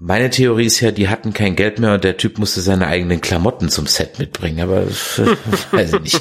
[0.00, 3.20] Meine Theorie ist ja, die hatten kein Geld mehr und der Typ musste seine eigenen
[3.20, 4.86] Klamotten zum Set mitbringen, aber
[5.72, 6.20] weiß ich nicht.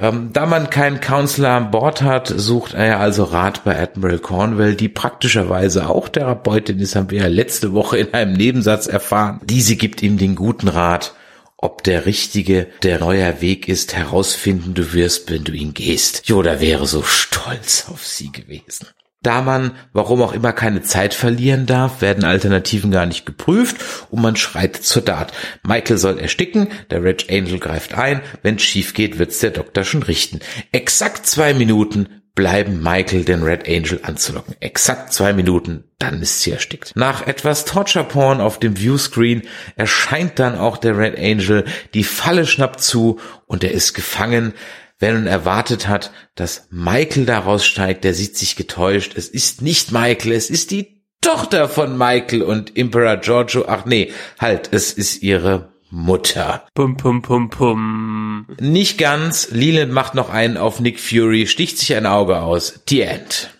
[0.00, 4.76] Ähm, da man keinen Counselor an Bord hat, sucht er also Rat bei Admiral Cornwell,
[4.76, 9.40] die praktischerweise auch Therapeutin ist, haben wir ja letzte Woche in einem Nebensatz erfahren.
[9.44, 11.12] Diese gibt ihm den guten Rat,
[11.56, 16.28] ob der richtige, der neuer Weg ist, herausfinden du wirst, wenn du ihn gehst.
[16.28, 18.86] Yoda wäre so stolz auf sie gewesen.
[19.20, 23.76] Da man, warum auch immer, keine Zeit verlieren darf, werden Alternativen gar nicht geprüft
[24.10, 25.32] und man schreitet zur Tat.
[25.66, 30.04] Michael soll ersticken, der Red Angel greift ein, wenn's schief geht, wird's der Doktor schon
[30.04, 30.38] richten.
[30.70, 32.08] Exakt zwei Minuten
[32.38, 34.54] bleiben Michael den Red Angel anzulocken.
[34.60, 36.92] Exakt zwei Minuten, dann ist sie erstickt.
[36.94, 39.42] Nach etwas Torture Porn auf dem Viewscreen
[39.74, 41.64] erscheint dann auch der Red Angel,
[41.94, 44.54] die Falle schnappt zu und er ist gefangen.
[44.98, 49.16] Wer nun erwartet hat, dass Michael daraus steigt, der sieht sich getäuscht.
[49.16, 53.64] Es ist nicht Michael, es ist die Tochter von Michael und Emperor Giorgio.
[53.68, 56.66] Ach nee, halt, es ist ihre Mutter.
[56.74, 58.46] Pum, pum, pum, pum.
[58.60, 59.50] Nicht ganz.
[59.50, 62.80] Leland macht noch einen auf Nick Fury, sticht sich ein Auge aus.
[62.88, 63.50] The End.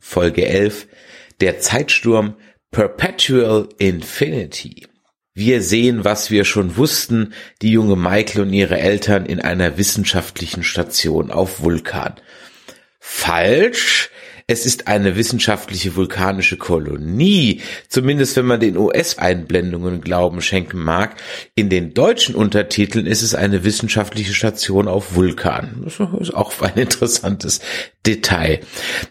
[0.00, 0.88] Folge 11.
[1.40, 2.34] Der Zeitsturm
[2.70, 4.87] Perpetual Infinity.
[5.38, 7.32] Wir sehen, was wir schon wussten,
[7.62, 12.14] die junge Michael und ihre Eltern in einer wissenschaftlichen Station auf Vulkan.
[12.98, 13.97] Falsch.
[14.50, 21.16] Es ist eine wissenschaftliche vulkanische Kolonie, zumindest wenn man den US-Einblendungen Glauben schenken mag.
[21.54, 25.82] In den deutschen Untertiteln ist es eine wissenschaftliche Station auf Vulkan.
[25.84, 27.60] Das ist auch ein interessantes
[28.06, 28.60] Detail.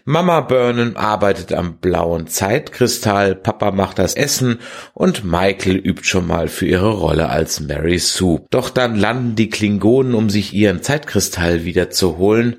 [0.04, 4.58] Mama Burnham arbeitet am blauen Zeitkristall, Papa macht das Essen
[4.92, 8.44] und Michael übt schon mal für ihre Rolle als Mary Sue.
[8.50, 12.56] Doch dann landen die Klingonen, um sich ihren Zeitkristall wieder zu holen,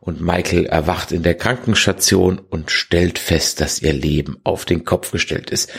[0.00, 5.10] und Michael erwacht in der Krankenstation und stellt fest, dass ihr Leben auf den Kopf
[5.10, 5.70] gestellt ist.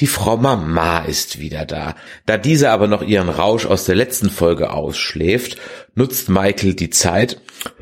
[0.00, 1.94] Die Frau Mama ist wieder da.
[2.26, 5.58] Da diese aber noch ihren Rausch aus der letzten Folge ausschläft,
[5.94, 7.40] nutzt Michael die Zeit,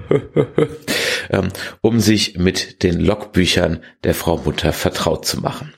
[1.31, 1.49] ähm,
[1.81, 5.75] um sich mit den Logbüchern der Frau Mutter vertraut zu machen.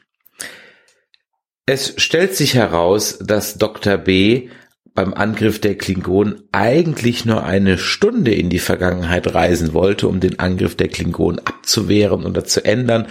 [1.64, 3.98] Es stellt sich heraus, dass Dr.
[3.98, 4.48] B
[4.94, 10.38] beim Angriff der Klingonen eigentlich nur eine Stunde in die Vergangenheit reisen wollte, um den
[10.38, 13.06] Angriff der Klingonen abzuwehren oder zu ändern.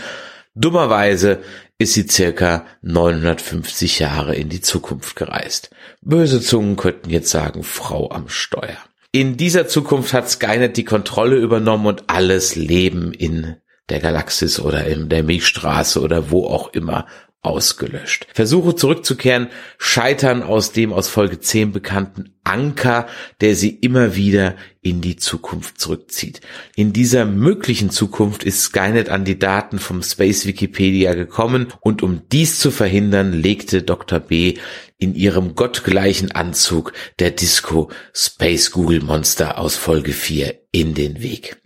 [0.55, 1.39] Dummerweise
[1.77, 5.69] ist sie circa 950 Jahre in die Zukunft gereist.
[6.01, 8.77] Böse Zungen könnten jetzt sagen, Frau am Steuer.
[9.11, 13.55] In dieser Zukunft hat Skynet die Kontrolle übernommen und alles Leben in
[13.89, 17.07] der Galaxis oder in der Milchstraße oder wo auch immer
[17.41, 18.27] ausgelöscht.
[18.33, 23.07] Versuche zurückzukehren scheitern aus dem aus Folge 10 bekannten Anker,
[23.41, 26.41] der sie immer wieder in die Zukunft zurückzieht.
[26.75, 32.21] In dieser möglichen Zukunft ist Skynet an die Daten vom Space Wikipedia gekommen und um
[32.31, 34.19] dies zu verhindern, legte Dr.
[34.19, 34.55] B
[34.97, 41.57] in ihrem gottgleichen Anzug der Disco Space Google Monster aus Folge 4 in den Weg.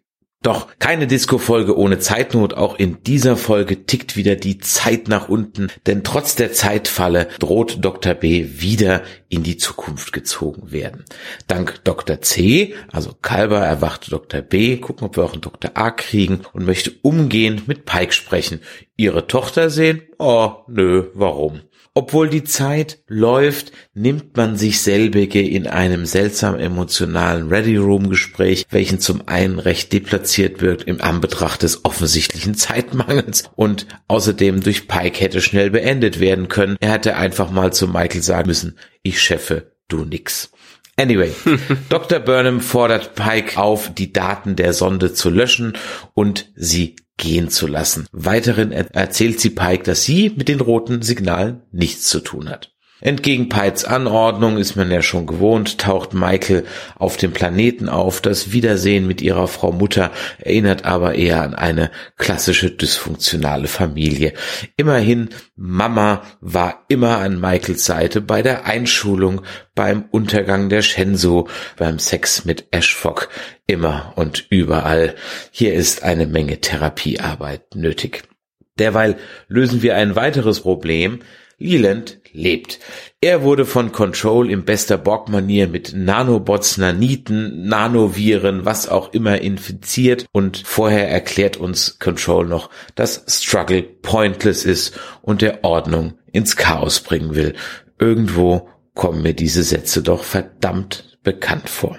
[0.43, 2.55] Doch keine Disco-Folge ohne Zeitnot.
[2.55, 7.85] Auch in dieser Folge tickt wieder die Zeit nach unten, denn trotz der Zeitfalle droht
[7.85, 8.15] Dr.
[8.15, 11.05] B wieder in die Zukunft gezogen werden.
[11.45, 12.21] Dank Dr.
[12.21, 14.41] C, also Kalber, erwacht Dr.
[14.41, 15.71] B, gucken, ob wir auch einen Dr.
[15.75, 18.61] A kriegen und möchte umgehend mit Pike sprechen.
[18.97, 20.01] Ihre Tochter sehen?
[20.17, 21.61] Oh, nö, warum?
[21.93, 29.27] Obwohl die Zeit läuft, nimmt man sich selbige in einem seltsam emotionalen Ready-Room-Gespräch, welchen zum
[29.27, 35.69] einen recht deplatziert wirkt im Anbetracht des offensichtlichen Zeitmangels und außerdem durch Pike hätte schnell
[35.69, 36.77] beendet werden können.
[36.79, 40.51] Er hätte einfach mal zu Michael sagen müssen, ich cheffe, du nix.
[40.95, 41.33] Anyway,
[41.89, 42.19] Dr.
[42.19, 45.73] Burnham fordert Pike auf, die Daten der Sonde zu löschen
[46.13, 48.07] und sie gehen zu lassen.
[48.11, 52.73] Weiterhin erzählt sie Pike, dass sie mit den roten Signalen nichts zu tun hat.
[53.03, 58.21] Entgegen Pikes Anordnung ist man ja schon gewohnt, taucht Michael auf dem Planeten auf.
[58.21, 64.33] Das Wiedersehen mit ihrer Frau Mutter erinnert aber eher an eine klassische dysfunktionale Familie.
[64.77, 69.41] Immerhin, Mama war immer an Michaels Seite bei der Einschulung,
[69.73, 71.47] beim Untergang der Shenzhou,
[71.77, 73.29] beim Sex mit Ashfog,
[73.65, 75.15] immer und überall.
[75.49, 78.23] Hier ist eine Menge Therapiearbeit nötig.
[78.77, 81.21] Derweil lösen wir ein weiteres Problem,
[81.61, 82.79] Leland lebt.
[83.21, 90.25] Er wurde von Control in bester Borg-Manier mit Nanobots, Naniten, Nanoviren, was auch immer infiziert
[90.31, 97.01] und vorher erklärt uns Control noch, dass Struggle pointless ist und der Ordnung ins Chaos
[97.01, 97.53] bringen will.
[97.99, 101.97] Irgendwo kommen mir diese Sätze doch verdammt bekannt vor.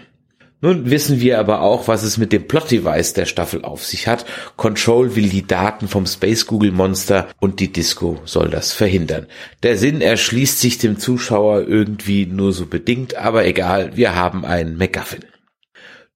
[0.64, 4.24] Nun wissen wir aber auch, was es mit dem Plot-Device der Staffel auf sich hat.
[4.56, 9.26] Control will die Daten vom Space Google Monster und die Disco soll das verhindern.
[9.64, 14.76] Der Sinn erschließt sich dem Zuschauer irgendwie nur so bedingt, aber egal, wir haben einen
[14.76, 15.32] MacGuffin.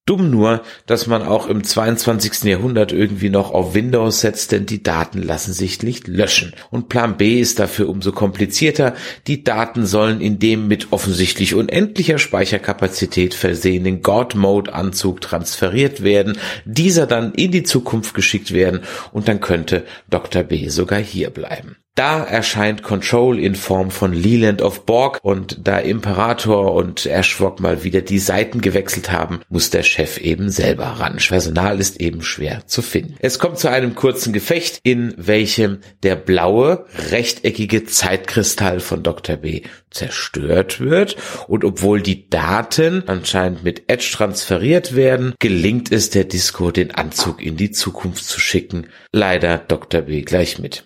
[0.07, 2.45] Dumm nur, dass man auch im 22.
[2.45, 6.53] Jahrhundert irgendwie noch auf Windows setzt, denn die Daten lassen sich nicht löschen.
[6.71, 8.95] Und Plan B ist dafür umso komplizierter.
[9.27, 17.33] Die Daten sollen in dem mit offensichtlich unendlicher Speicherkapazität versehenen God-Mode-Anzug transferiert werden, dieser dann
[17.33, 20.43] in die Zukunft geschickt werden und dann könnte Dr.
[20.43, 21.75] B sogar hier bleiben.
[21.97, 27.83] Da erscheint Control in Form von Leland of Borg und da Imperator und Ashwok mal
[27.83, 31.17] wieder die Seiten gewechselt haben, muss der Chef eben selber ran.
[31.17, 33.15] Personal ist eben schwer zu finden.
[33.17, 39.37] Es kommt zu einem kurzen Gefecht, in welchem der blaue, rechteckige Zeitkristall von Dr.
[39.37, 41.17] B zerstört wird
[41.47, 47.41] und obwohl die Daten anscheinend mit Edge transferiert werden, gelingt es der Disco, den Anzug
[47.41, 48.85] in die Zukunft zu schicken.
[49.11, 50.01] Leider Dr.
[50.01, 50.83] B gleich mit.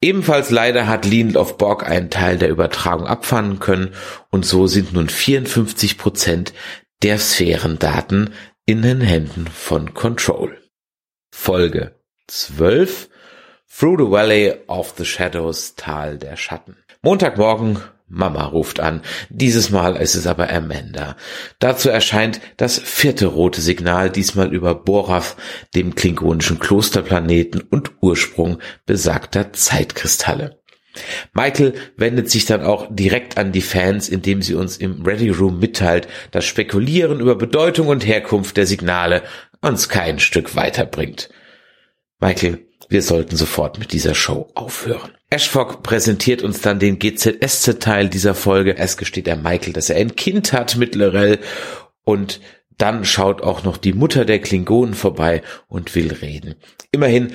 [0.00, 3.94] Ebenfalls leider hat Lean of Borg einen Teil der Übertragung abfangen können
[4.30, 6.52] und so sind nun 54 Prozent
[7.02, 8.34] der Sphärendaten
[8.66, 10.58] in den Händen von Control.
[11.30, 11.94] Folge
[12.26, 13.08] 12
[13.78, 16.76] Through the Valley of the Shadows Tal der Schatten.
[17.02, 19.02] Montagmorgen Mama ruft an.
[19.30, 21.16] Dieses Mal ist es aber Amanda.
[21.58, 25.36] Dazu erscheint das vierte rote Signal, diesmal über Borath,
[25.74, 30.60] dem klingonischen Klosterplaneten und Ursprung besagter Zeitkristalle.
[31.34, 35.58] Michael wendet sich dann auch direkt an die Fans, indem sie uns im Ready Room
[35.58, 39.22] mitteilt, dass Spekulieren über Bedeutung und Herkunft der Signale
[39.60, 41.28] uns kein Stück weiterbringt.
[42.20, 45.15] Michael, wir sollten sofort mit dieser Show aufhören.
[45.28, 48.76] Ashfog präsentiert uns dann den GZSZ-Teil dieser Folge.
[48.76, 51.40] Es gesteht er Michael, dass er ein Kind hat mit Lorel
[52.04, 52.40] und
[52.78, 56.54] dann schaut auch noch die Mutter der Klingonen vorbei und will reden.
[56.92, 57.32] Immerhin,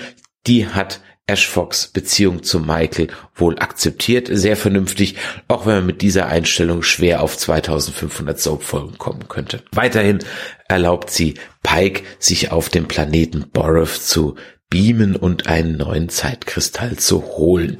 [0.47, 5.15] die hat Ash Fox Beziehung zu Michael wohl akzeptiert, sehr vernünftig,
[5.47, 9.63] auch wenn man mit dieser Einstellung schwer auf 2500 Soap-Folgen kommen könnte.
[9.71, 10.19] Weiterhin
[10.67, 14.35] erlaubt sie Pike, sich auf dem Planeten Boroth zu
[14.71, 17.77] beamen und einen neuen Zeitkristall zu holen.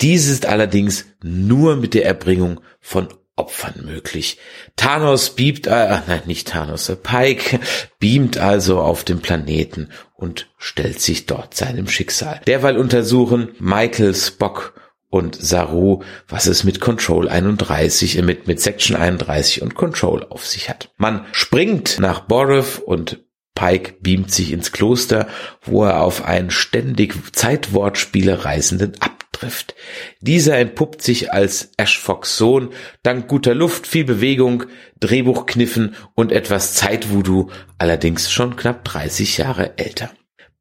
[0.00, 4.38] Dies ist allerdings nur mit der Erbringung von Opfern möglich.
[4.76, 7.60] Thanos beamt, äh, nein, nicht Thanos, äh, Pike
[7.98, 12.40] beamt also auf dem Planeten und stellt sich dort seinem Schicksal.
[12.46, 14.74] Derweil untersuchen Michael, Spock
[15.08, 20.44] und Saru, was es mit Control 31, äh, mit, mit Section 31 und Control auf
[20.44, 20.90] sich hat.
[20.96, 23.20] Man springt nach Boroth und
[23.58, 25.26] Pike beamt sich ins Kloster,
[25.62, 29.74] wo er auf einen ständig Zeitwortspiele reisenden abtrifft.
[30.20, 32.70] Dieser entpuppt sich als Ash Fox Sohn,
[33.02, 34.66] dank guter Luft, viel Bewegung,
[35.00, 40.10] Drehbuchkniffen und etwas Zeitvoodoo, allerdings schon knapp 30 Jahre älter.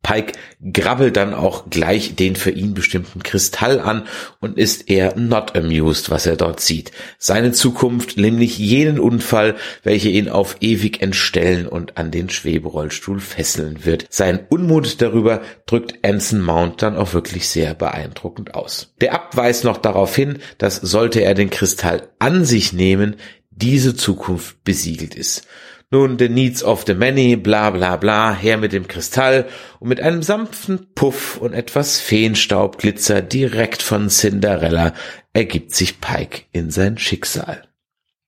[0.08, 0.39] Pike
[0.72, 4.08] grabbelt dann auch gleich den für ihn bestimmten Kristall an
[4.39, 6.91] und ist eher not amused, was er dort sieht.
[7.18, 13.84] Seine Zukunft, nämlich jenen Unfall, welche ihn auf ewig entstellen und an den Schweberollstuhl fesseln
[13.84, 14.05] wird.
[14.10, 18.93] Sein Unmut darüber drückt Anson Mount dann auch wirklich sehr beeindruckend aus.
[19.01, 23.18] Der Abt weist noch darauf hin, dass sollte er den Kristall an sich nehmen,
[23.51, 25.45] diese Zukunft besiegelt ist.
[25.90, 29.48] Nun, the needs of the many, bla bla bla, her mit dem Kristall
[29.80, 34.94] und mit einem sanften Puff und etwas Feenstaubglitzer direkt von Cinderella
[35.32, 37.64] ergibt sich Pike in sein Schicksal.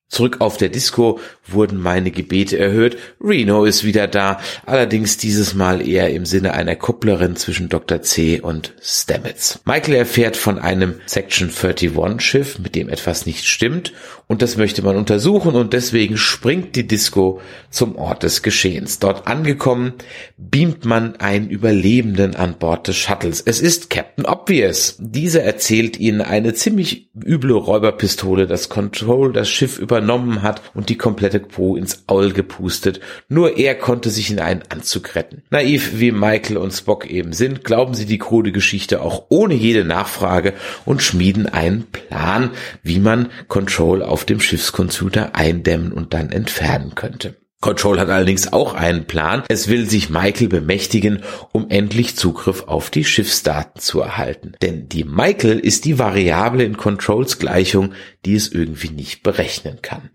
[0.07, 2.97] Zurück auf der Disco wurden meine Gebete erhört.
[3.21, 8.01] Reno ist wieder da, allerdings dieses Mal eher im Sinne einer Kupplerin zwischen Dr.
[8.01, 9.59] C und Stamets.
[9.65, 13.93] Michael erfährt von einem Section 31 Schiff, mit dem etwas nicht stimmt
[14.29, 18.99] und das möchte man untersuchen und deswegen springt die Disco zum Ort des Geschehens.
[18.99, 19.93] Dort angekommen,
[20.37, 23.41] beamt man einen Überlebenden an Bord des Shuttles.
[23.41, 24.95] Es ist Captain Obvious.
[24.99, 30.89] Dieser erzählt ihnen eine ziemlich üble Räuberpistole, das Control das Schiff über übernommen hat und
[30.89, 32.99] die komplette Crew ins Aul gepustet.
[33.27, 35.41] Nur er konnte sich in einen Anzug retten.
[35.49, 39.83] Naiv wie Michael und Spock eben sind, glauben sie die krude Geschichte auch ohne jede
[39.83, 40.53] Nachfrage
[40.85, 42.51] und schmieden einen Plan,
[42.83, 47.35] wie man Control auf dem Schiffscomputer eindämmen und dann entfernen könnte.
[47.61, 49.43] Control hat allerdings auch einen Plan.
[49.49, 54.53] Es will sich Michael bemächtigen, um endlich Zugriff auf die Schiffsdaten zu erhalten.
[54.61, 57.93] Denn die Michael ist die Variable in Controls Gleichung,
[58.23, 60.09] die es irgendwie nicht berechnen kann.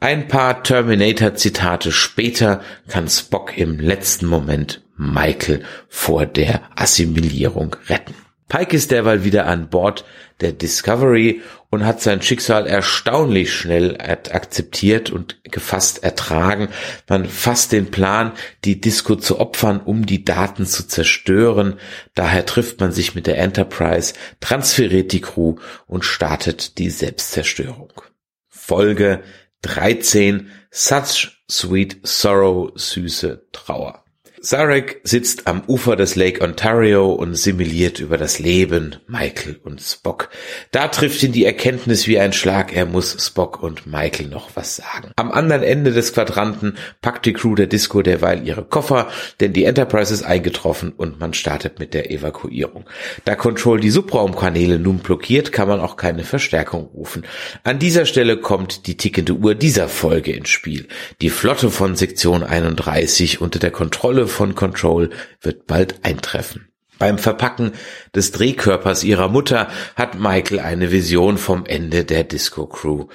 [0.00, 8.14] Ein paar Terminator-Zitate später kann Spock im letzten Moment Michael vor der Assimilierung retten.
[8.52, 10.04] Pike ist derweil wieder an Bord
[10.42, 11.40] der Discovery
[11.70, 16.68] und hat sein Schicksal erstaunlich schnell akzeptiert und gefasst ertragen.
[17.08, 18.32] Man fasst den Plan,
[18.66, 21.78] die Disco zu opfern, um die Daten zu zerstören.
[22.14, 25.54] Daher trifft man sich mit der Enterprise, transferiert die Crew
[25.86, 28.02] und startet die Selbstzerstörung.
[28.50, 29.22] Folge
[29.62, 34.01] 13 Such Sweet Sorrow, süße Trauer.
[34.44, 40.30] Sarek sitzt am Ufer des Lake Ontario und simuliert über das Leben Michael und Spock.
[40.72, 44.74] Da trifft ihn die Erkenntnis wie ein Schlag, er muss Spock und Michael noch was
[44.74, 45.12] sagen.
[45.14, 49.62] Am anderen Ende des Quadranten packt die Crew der Disco derweil ihre Koffer, denn die
[49.62, 52.86] Enterprise ist eingetroffen und man startet mit der Evakuierung.
[53.24, 57.24] Da Control die Subraumkanäle nun blockiert, kann man auch keine Verstärkung rufen.
[57.62, 60.88] An dieser Stelle kommt die tickende Uhr dieser Folge ins Spiel.
[61.20, 65.10] Die Flotte von Sektion 31 unter der Kontrolle von Control
[65.40, 66.72] wird bald eintreffen.
[66.98, 67.72] Beim Verpacken
[68.14, 73.06] des Drehkörpers ihrer Mutter hat Michael eine Vision vom Ende der Disco Crew.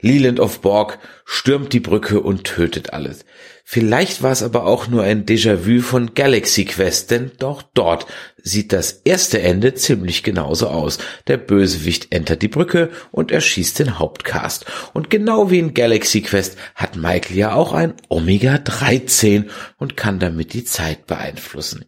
[0.00, 3.24] Leland of Borg stürmt die Brücke und tötet alles.
[3.68, 8.06] Vielleicht war es aber auch nur ein Déjà-vu von Galaxy Quest, denn doch dort
[8.40, 10.98] sieht das erste Ende ziemlich genauso aus.
[11.26, 14.66] Der Bösewicht entert die Brücke und erschießt den Hauptcast.
[14.92, 20.20] Und genau wie in Galaxy Quest hat Michael ja auch ein Omega 13 und kann
[20.20, 21.86] damit die Zeit beeinflussen.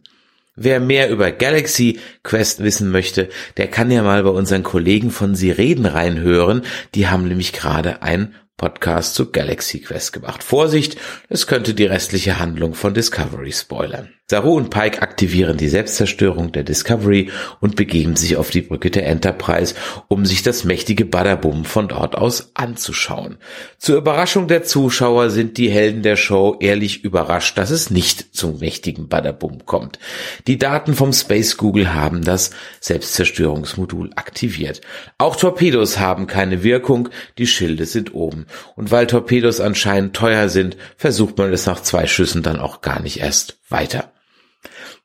[0.57, 5.33] Wer mehr über Galaxy Quest wissen möchte, der kann ja mal bei unseren Kollegen von
[5.33, 6.63] Sie reden reinhören.
[6.93, 10.43] Die haben nämlich gerade ein Podcast zu Galaxy Quest gemacht.
[10.43, 10.97] Vorsicht,
[11.29, 14.09] es könnte die restliche Handlung von Discovery spoilern.
[14.29, 17.31] Saru und Pike aktivieren die Selbstzerstörung der Discovery
[17.61, 19.73] und begeben sich auf die Brücke der Enterprise,
[20.07, 23.37] um sich das mächtige Badabum von dort aus anzuschauen.
[23.79, 28.59] Zur Überraschung der Zuschauer sind die Helden der Show ehrlich überrascht, dass es nicht zum
[28.59, 29.97] mächtigen Badabum kommt.
[30.45, 32.51] Die Daten vom Space Google haben das
[32.81, 34.81] Selbstzerstörungsmodul aktiviert.
[35.17, 38.45] Auch Torpedos haben keine Wirkung, die Schilde sind oben.
[38.75, 43.01] Und weil Torpedos anscheinend teuer sind, versucht man es nach zwei Schüssen dann auch gar
[43.01, 44.11] nicht erst weiter.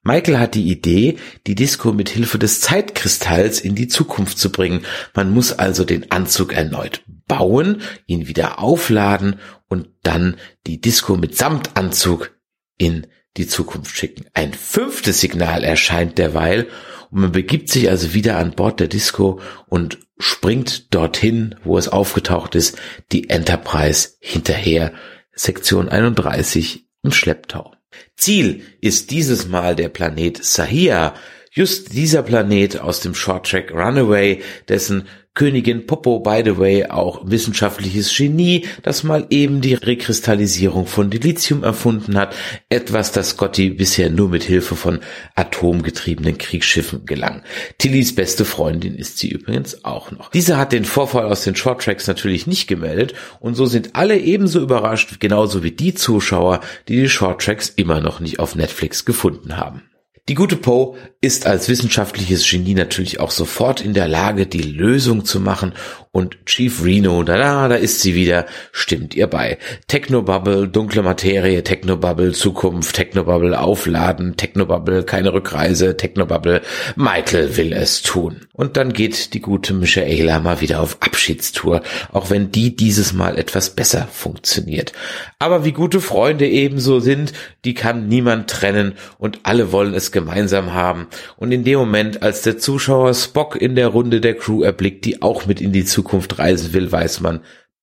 [0.03, 1.17] Michael hat die Idee,
[1.47, 4.85] die Disco mit Hilfe des Zeitkristalls in die Zukunft zu bringen.
[5.15, 9.37] Man muss also den Anzug erneut bauen, ihn wieder aufladen
[9.67, 10.37] und dann
[10.67, 12.33] die Disco mit Samtanzug
[12.77, 13.07] in
[13.37, 14.27] die Zukunft schicken.
[14.35, 16.69] Ein fünftes Signal erscheint derweil
[17.11, 21.89] und man begibt sich also wieder an Bord der Disco und springt dorthin, wo es
[21.89, 22.77] aufgetaucht ist,
[23.13, 24.93] die Enterprise hinterher,
[25.33, 27.75] Sektion 31 im Schlepptau.
[28.17, 31.15] Ziel ist dieses Mal der Planet Sahia,
[31.55, 35.05] just dieser Planet aus dem Shorttrack Runaway, dessen
[35.35, 41.65] Königin Popo, by the way, auch wissenschaftliches Genie, das mal eben die Rekristallisierung von Dilithium
[41.65, 42.37] erfunden hat,
[42.69, 45.01] etwas, das Scotty bisher nur mit Hilfe von
[45.35, 47.43] atomgetriebenen Kriegsschiffen gelang.
[47.79, 50.31] Tillys beste Freundin ist sie übrigens auch noch.
[50.31, 54.61] Diese hat den Vorfall aus den Shorttracks natürlich nicht gemeldet und so sind alle ebenso
[54.61, 59.83] überrascht, genauso wie die Zuschauer, die die Shorttracks immer noch nicht auf Netflix gefunden haben.
[60.27, 65.27] Die gute Poe ist als wissenschaftliches Genie natürlich auch sofort in der Lage, die Lösung
[65.27, 65.75] zu machen
[66.13, 69.59] und Chief Reno, da, da, da ist sie wieder, stimmt ihr bei.
[69.89, 76.63] Technobubble, dunkle Materie, Technobubble, Zukunft, Technobubble, Aufladen, Technobubble, keine Rückreise, Technobubble,
[76.95, 78.47] Michael will es tun.
[78.53, 81.83] Und dann geht die gute Michaela mal wieder auf Abschiedstour,
[82.13, 84.93] auch wenn die dieses Mal etwas besser funktioniert.
[85.41, 87.33] Aber wie gute Freunde ebenso sind,
[87.65, 91.09] die kann niemand trennen und alle wollen es gemeinsam haben.
[91.37, 95.21] Und in dem Moment, als der Zuschauer Spock in der Runde der Crew erblickt, die
[95.21, 97.43] auch mit in die Zukunft reisen will, weiß man,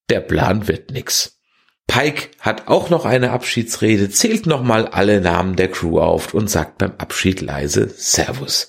[0.10, 1.38] der Plan wird nix.
[1.86, 6.78] Pike hat auch noch eine Abschiedsrede, zählt nochmal alle Namen der Crew auf und sagt
[6.78, 8.68] beim Abschied leise Servus.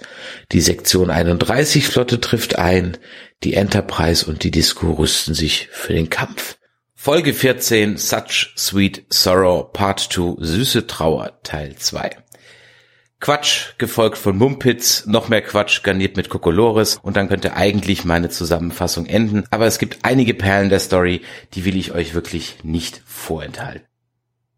[0.50, 2.98] Die Sektion 31 Flotte trifft ein,
[3.44, 6.58] die Enterprise und die Disco rüsten sich für den Kampf.
[6.96, 12.21] Folge 14 Such Sweet Sorrow Part 2 Süße Trauer Teil 2
[13.22, 18.30] Quatsch, gefolgt von Mumpitz, noch mehr Quatsch, garniert mit Kokolores und dann könnte eigentlich meine
[18.30, 19.44] Zusammenfassung enden.
[19.52, 21.20] Aber es gibt einige Perlen der Story,
[21.54, 23.91] die will ich euch wirklich nicht vorenthalten.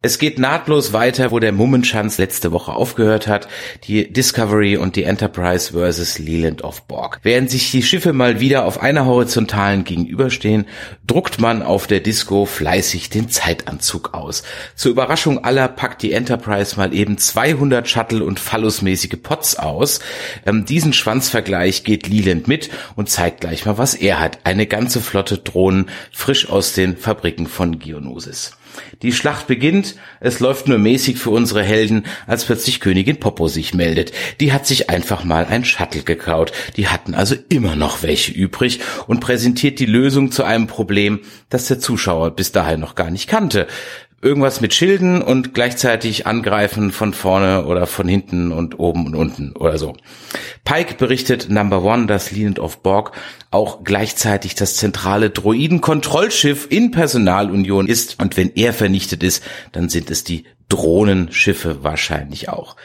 [0.04, 3.48] Es geht nahtlos weiter, wo der Mummenschanz letzte Woche aufgehört hat.
[3.84, 7.20] Die Discovery und die Enterprise versus Leland of Borg.
[7.22, 10.66] Während sich die Schiffe mal wieder auf einer horizontalen gegenüberstehen,
[11.06, 14.42] druckt man auf der Disco fleißig den Zeitanzug aus.
[14.74, 20.00] Zur Überraschung aller packt die Enterprise mal eben 200 Shuttle und phallusmäßige Pots aus.
[20.44, 24.40] Ähm, diesen Schwanzvergleich geht Leland mit und zeigt gleich mal, was er hat.
[24.44, 28.58] Eine ganze Flotte Drohnen frisch aus den Fabriken von Geonosis.
[29.02, 33.74] Die Schlacht beginnt, es läuft nur mäßig für unsere Helden, als plötzlich Königin Popo sich
[33.74, 34.12] meldet.
[34.40, 36.52] Die hat sich einfach mal ein Shuttle gekaut.
[36.76, 41.66] Die hatten also immer noch welche übrig und präsentiert die Lösung zu einem Problem, das
[41.66, 43.66] der Zuschauer bis dahin noch gar nicht kannte
[44.24, 49.52] irgendwas mit Schilden und gleichzeitig angreifen von vorne oder von hinten und oben und unten
[49.54, 49.94] oder so.
[50.64, 53.12] Pike berichtet Number One, dass Leland of Borg
[53.50, 60.10] auch gleichzeitig das zentrale Droidenkontrollschiff in Personalunion ist und wenn er vernichtet ist, dann sind
[60.10, 62.76] es die Drohnenschiffe wahrscheinlich auch.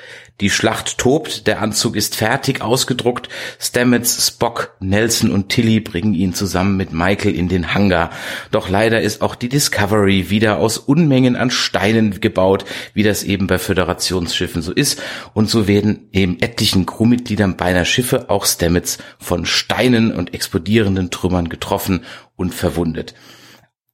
[0.41, 3.27] Die Schlacht tobt, der Anzug ist fertig ausgedruckt,
[3.59, 8.11] Stamets, Spock, Nelson und Tilly bringen ihn zusammen mit Michael in den Hangar.
[8.49, 12.63] Doch leider ist auch die Discovery wieder aus Unmengen an Steinen gebaut,
[12.93, 15.01] wie das eben bei Föderationsschiffen so ist.
[15.33, 21.49] Und so werden eben etlichen Crewmitgliedern beinahe Schiffe, auch Stamets, von Steinen und explodierenden Trümmern
[21.49, 22.05] getroffen
[22.37, 23.13] und verwundet.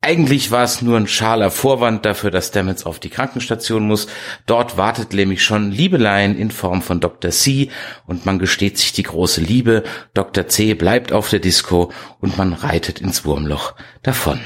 [0.01, 4.07] Eigentlich war es nur ein schaler Vorwand dafür, dass Stamets auf die Krankenstation muss.
[4.45, 7.31] Dort wartet nämlich schon Liebelein in Form von Dr.
[7.31, 7.71] C
[8.05, 9.83] und man gesteht sich die große Liebe.
[10.13, 10.47] Dr.
[10.47, 13.73] C bleibt auf der Disco und man reitet ins Wurmloch
[14.03, 14.39] davon.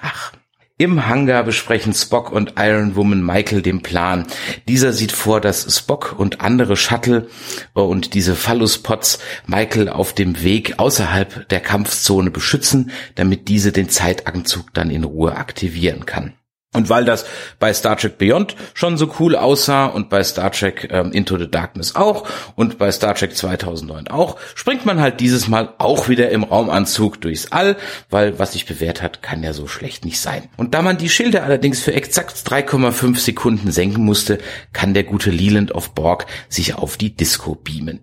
[0.00, 0.32] Ach.
[0.80, 4.28] Im Hangar besprechen Spock und Iron Woman Michael den Plan.
[4.68, 7.28] Dieser sieht vor, dass Spock und andere Shuttle
[7.74, 9.18] und diese Phalluspots
[9.48, 15.34] Michael auf dem Weg außerhalb der Kampfzone beschützen, damit diese den Zeitanzug dann in Ruhe
[15.34, 16.34] aktivieren kann.
[16.74, 17.24] Und weil das
[17.58, 21.50] bei Star Trek Beyond schon so cool aussah und bei Star Trek ähm, Into the
[21.50, 26.28] Darkness auch und bei Star Trek 2009 auch, springt man halt dieses Mal auch wieder
[26.28, 27.78] im Raumanzug durchs All,
[28.10, 30.50] weil was sich bewährt hat, kann ja so schlecht nicht sein.
[30.58, 34.36] Und da man die Schilde allerdings für exakt 3,5 Sekunden senken musste,
[34.74, 38.00] kann der gute Leland of Borg sich auf die Disco beamen.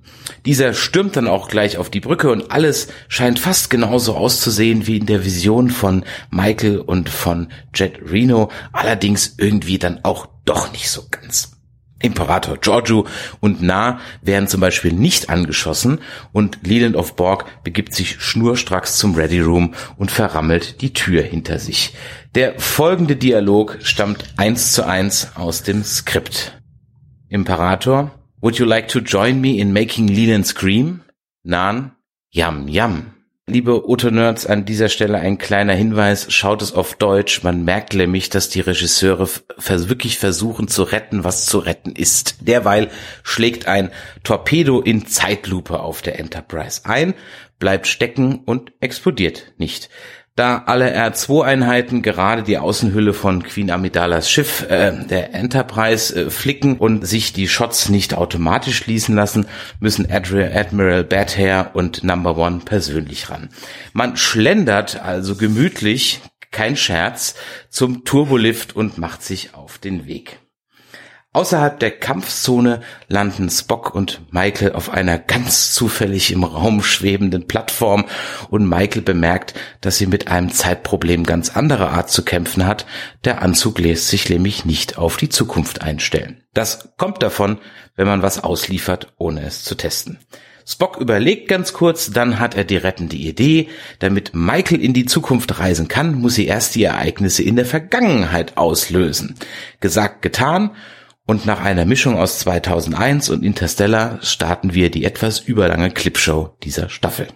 [0.48, 4.98] Dieser stürmt dann auch gleich auf die Brücke und alles scheint fast genauso auszusehen wie
[4.98, 10.90] in der Vision von Michael und von Jet Reno, allerdings irgendwie dann auch doch nicht
[10.90, 11.56] so ganz.
[12.00, 13.08] Imperator Giorgio
[13.40, 16.02] und Na werden zum Beispiel nicht angeschossen
[16.34, 21.58] und Leland of Borg begibt sich schnurstracks zum Ready Room und verrammelt die Tür hinter
[21.58, 21.94] sich.
[22.36, 26.60] Der folgende Dialog stammt eins zu eins aus dem Skript.
[27.30, 28.12] Imperator,
[28.42, 31.02] would you like to join me in making Leland scream?
[31.44, 31.94] Nan,
[32.30, 33.15] yum yum.
[33.48, 37.44] Liebe Otto-Nerds, an dieser Stelle ein kleiner Hinweis, schaut es auf Deutsch.
[37.44, 42.38] Man merkt nämlich, dass die Regisseure wirklich versuchen zu retten, was zu retten ist.
[42.48, 42.90] Derweil
[43.22, 43.92] schlägt ein
[44.24, 47.14] Torpedo in Zeitlupe auf der Enterprise ein,
[47.60, 49.90] bleibt stecken und explodiert nicht
[50.36, 56.78] da alle R2-Einheiten gerade die Außenhülle von Queen Amidalas Schiff, äh, der Enterprise, äh, flicken
[56.78, 59.48] und sich die Shots nicht automatisch schließen lassen,
[59.80, 63.50] müssen Admiral, Admiral Badhair und Number One persönlich ran.
[63.94, 66.20] Man schlendert also gemütlich,
[66.52, 67.36] kein Scherz,
[67.70, 70.40] zum Turbolift und macht sich auf den Weg.
[71.36, 72.80] Außerhalb der Kampfzone
[73.10, 78.06] landen Spock und Michael auf einer ganz zufällig im Raum schwebenden Plattform
[78.50, 82.86] und Michael bemerkt, dass sie mit einem Zeitproblem ganz anderer Art zu kämpfen hat.
[83.26, 86.42] Der Anzug lässt sich nämlich nicht auf die Zukunft einstellen.
[86.54, 87.58] Das kommt davon,
[87.98, 90.20] wenn man was ausliefert, ohne es zu testen.
[90.66, 93.68] Spock überlegt ganz kurz, dann hat er die rettende Idee.
[94.00, 98.56] Damit Michael in die Zukunft reisen kann, muss sie erst die Ereignisse in der Vergangenheit
[98.56, 99.36] auslösen.
[99.82, 100.72] Gesagt, getan
[101.26, 106.90] und nach einer Mischung aus 2001 und Interstellar starten wir die etwas überlange Clipshow dieser
[106.90, 107.28] Staffel.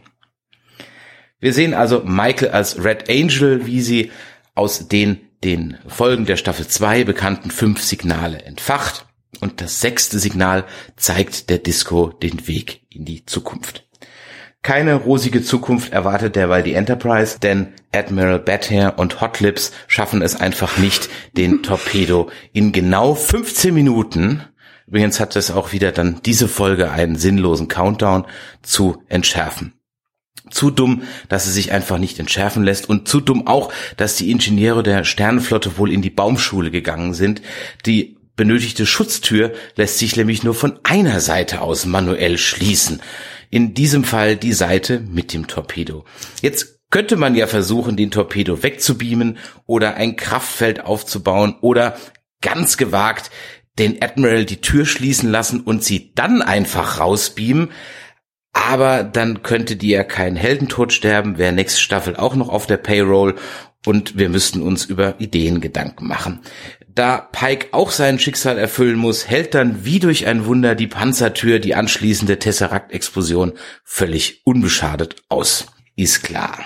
[1.40, 4.12] Wir sehen also Michael als Red Angel, wie sie
[4.56, 9.06] aus den den Folgen der Staffel 2 bekannten fünf Signale entfacht
[9.40, 13.89] und das sechste Signal zeigt der Disco den Weg in die Zukunft.
[14.62, 20.36] Keine rosige Zukunft erwartet derweil die Enterprise, denn Admiral Badhair und Hot Lips schaffen es
[20.36, 24.44] einfach nicht, den Torpedo in genau 15 Minuten,
[24.86, 28.26] übrigens hat es auch wieder dann diese Folge einen sinnlosen Countdown,
[28.62, 29.74] zu entschärfen.
[30.50, 34.32] Zu dumm, dass es sich einfach nicht entschärfen lässt und zu dumm auch, dass die
[34.32, 37.42] Ingenieure der Sternenflotte wohl in die Baumschule gegangen sind.
[37.86, 43.02] Die benötigte Schutztür lässt sich nämlich nur von einer Seite aus manuell schließen.
[43.50, 46.06] In diesem Fall die Seite mit dem Torpedo.
[46.42, 51.96] Jetzt könnte man ja versuchen, den Torpedo wegzubeamen oder ein Kraftfeld aufzubauen oder
[52.42, 53.32] ganz gewagt
[53.78, 57.72] den Admiral die Tür schließen lassen und sie dann einfach rausbeamen.
[58.52, 62.78] Aber dann könnte die ja keinen Heldentod sterben, wäre nächste Staffel auch noch auf der
[62.78, 63.36] Payroll
[63.86, 66.42] und wir müssten uns über Ideen Gedanken machen.
[67.00, 71.60] Da Pike auch sein Schicksal erfüllen muss, hält dann wie durch ein Wunder die Panzertür
[71.60, 73.54] die anschließende Tesseract-Explosion
[73.86, 75.68] völlig unbeschadet aus.
[75.96, 76.60] Ist klar.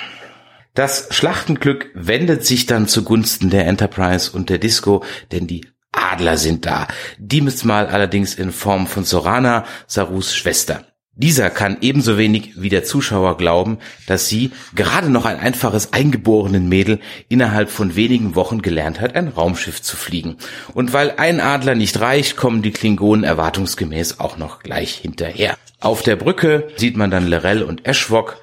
[0.73, 6.65] Das Schlachtenglück wendet sich dann zugunsten der Enterprise und der Disco, denn die Adler sind
[6.65, 6.87] da.
[7.19, 10.92] Diesmal allerdings in Form von Sorana, Sarus Schwester.
[11.15, 13.77] Dieser kann ebenso wenig wie der Zuschauer glauben,
[14.07, 16.99] dass sie, gerade noch ein einfaches eingeborenen Mädel,
[17.29, 20.37] innerhalb von wenigen Wochen gelernt hat, ein Raumschiff zu fliegen.
[20.73, 25.55] Und weil ein Adler nicht reicht, kommen die Klingonen erwartungsgemäß auch noch gleich hinterher.
[25.79, 28.37] Auf der Brücke sieht man dann Lorel und Eschwok,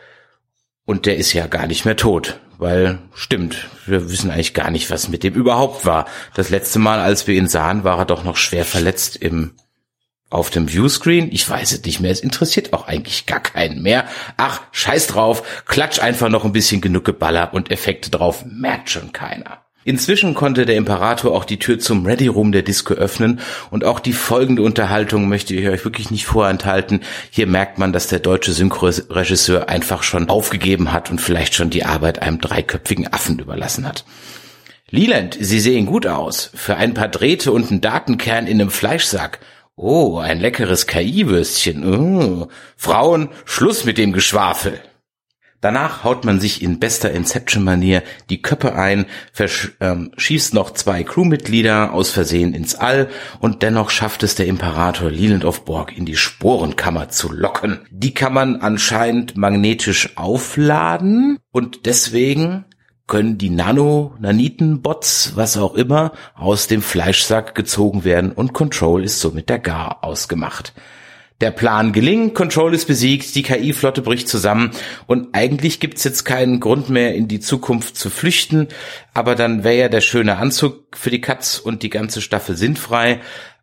[0.91, 2.41] und der ist ja gar nicht mehr tot.
[2.59, 6.07] Weil, stimmt, wir wissen eigentlich gar nicht, was mit dem überhaupt war.
[6.35, 9.53] Das letzte Mal, als wir ihn sahen, war er doch noch schwer verletzt im
[10.31, 11.29] auf dem Viewscreen?
[11.31, 12.13] Ich weiß es nicht mehr.
[12.13, 14.07] Es interessiert auch eigentlich gar keinen mehr.
[14.37, 15.65] Ach, scheiß drauf.
[15.67, 18.45] Klatsch einfach noch ein bisschen genug Geballer und Effekte drauf.
[18.47, 19.59] Merkt schon keiner.
[19.83, 23.41] Inzwischen konnte der Imperator auch die Tür zum Ready Room der Disco öffnen
[23.71, 27.01] und auch die folgende Unterhaltung möchte ich euch wirklich nicht vorenthalten.
[27.31, 31.87] Hier merkt man, dass der deutsche Synchroregisseur einfach schon aufgegeben hat und vielleicht schon die
[31.87, 34.05] Arbeit einem dreiköpfigen Affen überlassen hat.
[34.91, 36.51] Leland, Sie sehen gut aus.
[36.55, 39.39] Für ein paar Drähte und einen Datenkern in einem Fleischsack.
[39.83, 41.87] Oh, ein leckeres KI-Würstchen.
[41.87, 42.49] Oh.
[42.77, 44.79] Frauen, Schluss mit dem Geschwafel.
[45.63, 49.07] Danach haut man sich in bester Inception-Manier die Köpfe ein,
[49.81, 53.09] ähm, schießt noch zwei Crewmitglieder aus Versehen ins All
[53.41, 57.81] und dennoch schafft es der Imperator Leland of Borg in die Sporenkammer zu locken.
[57.91, 62.67] Die kann man anscheinend magnetisch aufladen und deswegen
[63.11, 69.21] können die Nano, Naniten-Bots, was auch immer, aus dem Fleischsack gezogen werden und Control ist
[69.21, 70.73] somit der Gar ausgemacht.
[71.41, 74.71] Der Plan gelingt, Control ist besiegt, die KI-Flotte bricht zusammen
[75.07, 78.69] und eigentlich gibt's jetzt keinen Grund mehr, in die Zukunft zu flüchten,
[79.13, 83.21] aber dann wäre ja der schöne Anzug für die Katz und die ganze Staffel sinnfrei.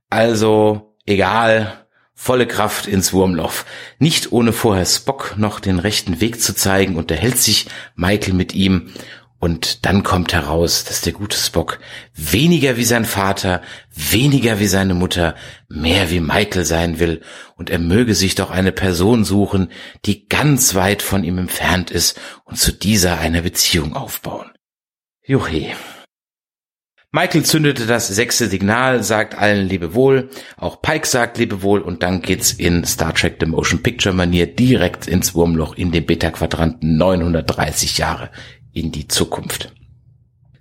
[0.09, 3.53] Also egal, volle Kraft ins Wurmloch.
[3.99, 8.89] Nicht ohne vorher Spock noch den rechten Weg zu zeigen, unterhält sich Michael mit ihm
[9.39, 11.79] und dann kommt heraus, dass der gute Spock
[12.15, 13.61] weniger wie sein Vater,
[13.93, 15.35] weniger wie seine Mutter,
[15.67, 17.21] mehr wie Michael sein will
[17.55, 19.69] und er möge sich doch eine Person suchen,
[20.05, 24.51] die ganz weit von ihm entfernt ist und zu dieser eine Beziehung aufbauen.
[25.23, 25.75] Juhe.
[27.13, 32.51] Michael zündete das sechste Signal, sagt allen Lebewohl, auch Pike sagt Lebewohl und dann geht's
[32.51, 38.29] in Star Trek The Motion Picture Manier direkt ins Wurmloch in den Beta-Quadranten 930 Jahre
[38.79, 39.73] in die Zukunft.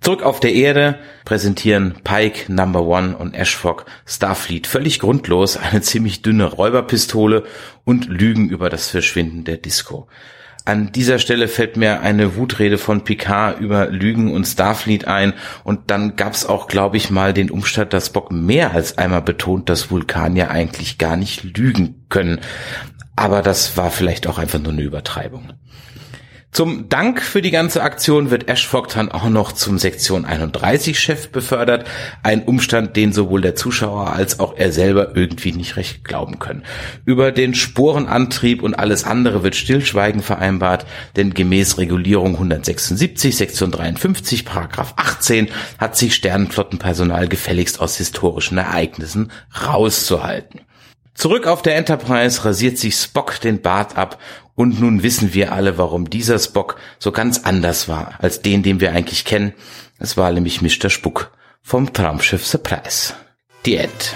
[0.01, 6.21] Zurück auf der Erde präsentieren Pike, Number One und Ashfog Starfleet völlig grundlos eine ziemlich
[6.21, 7.43] dünne Räuberpistole
[7.83, 10.07] und lügen über das Verschwinden der Disco.
[10.63, 15.33] An dieser Stelle fällt mir eine Wutrede von Picard über Lügen und Starfleet ein
[15.63, 19.69] und dann gab's auch, glaube ich, mal den Umstand, dass Bock mehr als einmal betont,
[19.69, 22.39] dass Vulkanier eigentlich gar nicht lügen können.
[23.15, 25.53] Aber das war vielleicht auch einfach nur eine Übertreibung.
[26.51, 31.29] Zum Dank für die ganze Aktion wird Ashford dann auch noch zum Sektion 31 Chef
[31.29, 31.85] befördert.
[32.23, 36.63] Ein Umstand, den sowohl der Zuschauer als auch er selber irgendwie nicht recht glauben können.
[37.05, 44.43] Über den Sporenantrieb und alles andere wird Stillschweigen vereinbart, denn gemäß Regulierung 176, Sektion 53,
[44.43, 49.31] Paragraph 18 hat sich Sternenflottenpersonal gefälligst aus historischen Ereignissen
[49.67, 50.61] rauszuhalten.
[51.13, 54.19] Zurück auf der Enterprise rasiert sich Spock den Bart ab
[54.57, 58.81] und nun wissen wir alle, warum dieser Spock so ganz anders war als den, den
[58.81, 59.53] wir eigentlich kennen.
[59.99, 60.89] Es war nämlich Mr.
[60.89, 61.31] Spuck
[61.61, 63.13] vom Traumschiff Surprise.
[63.65, 64.15] Die End.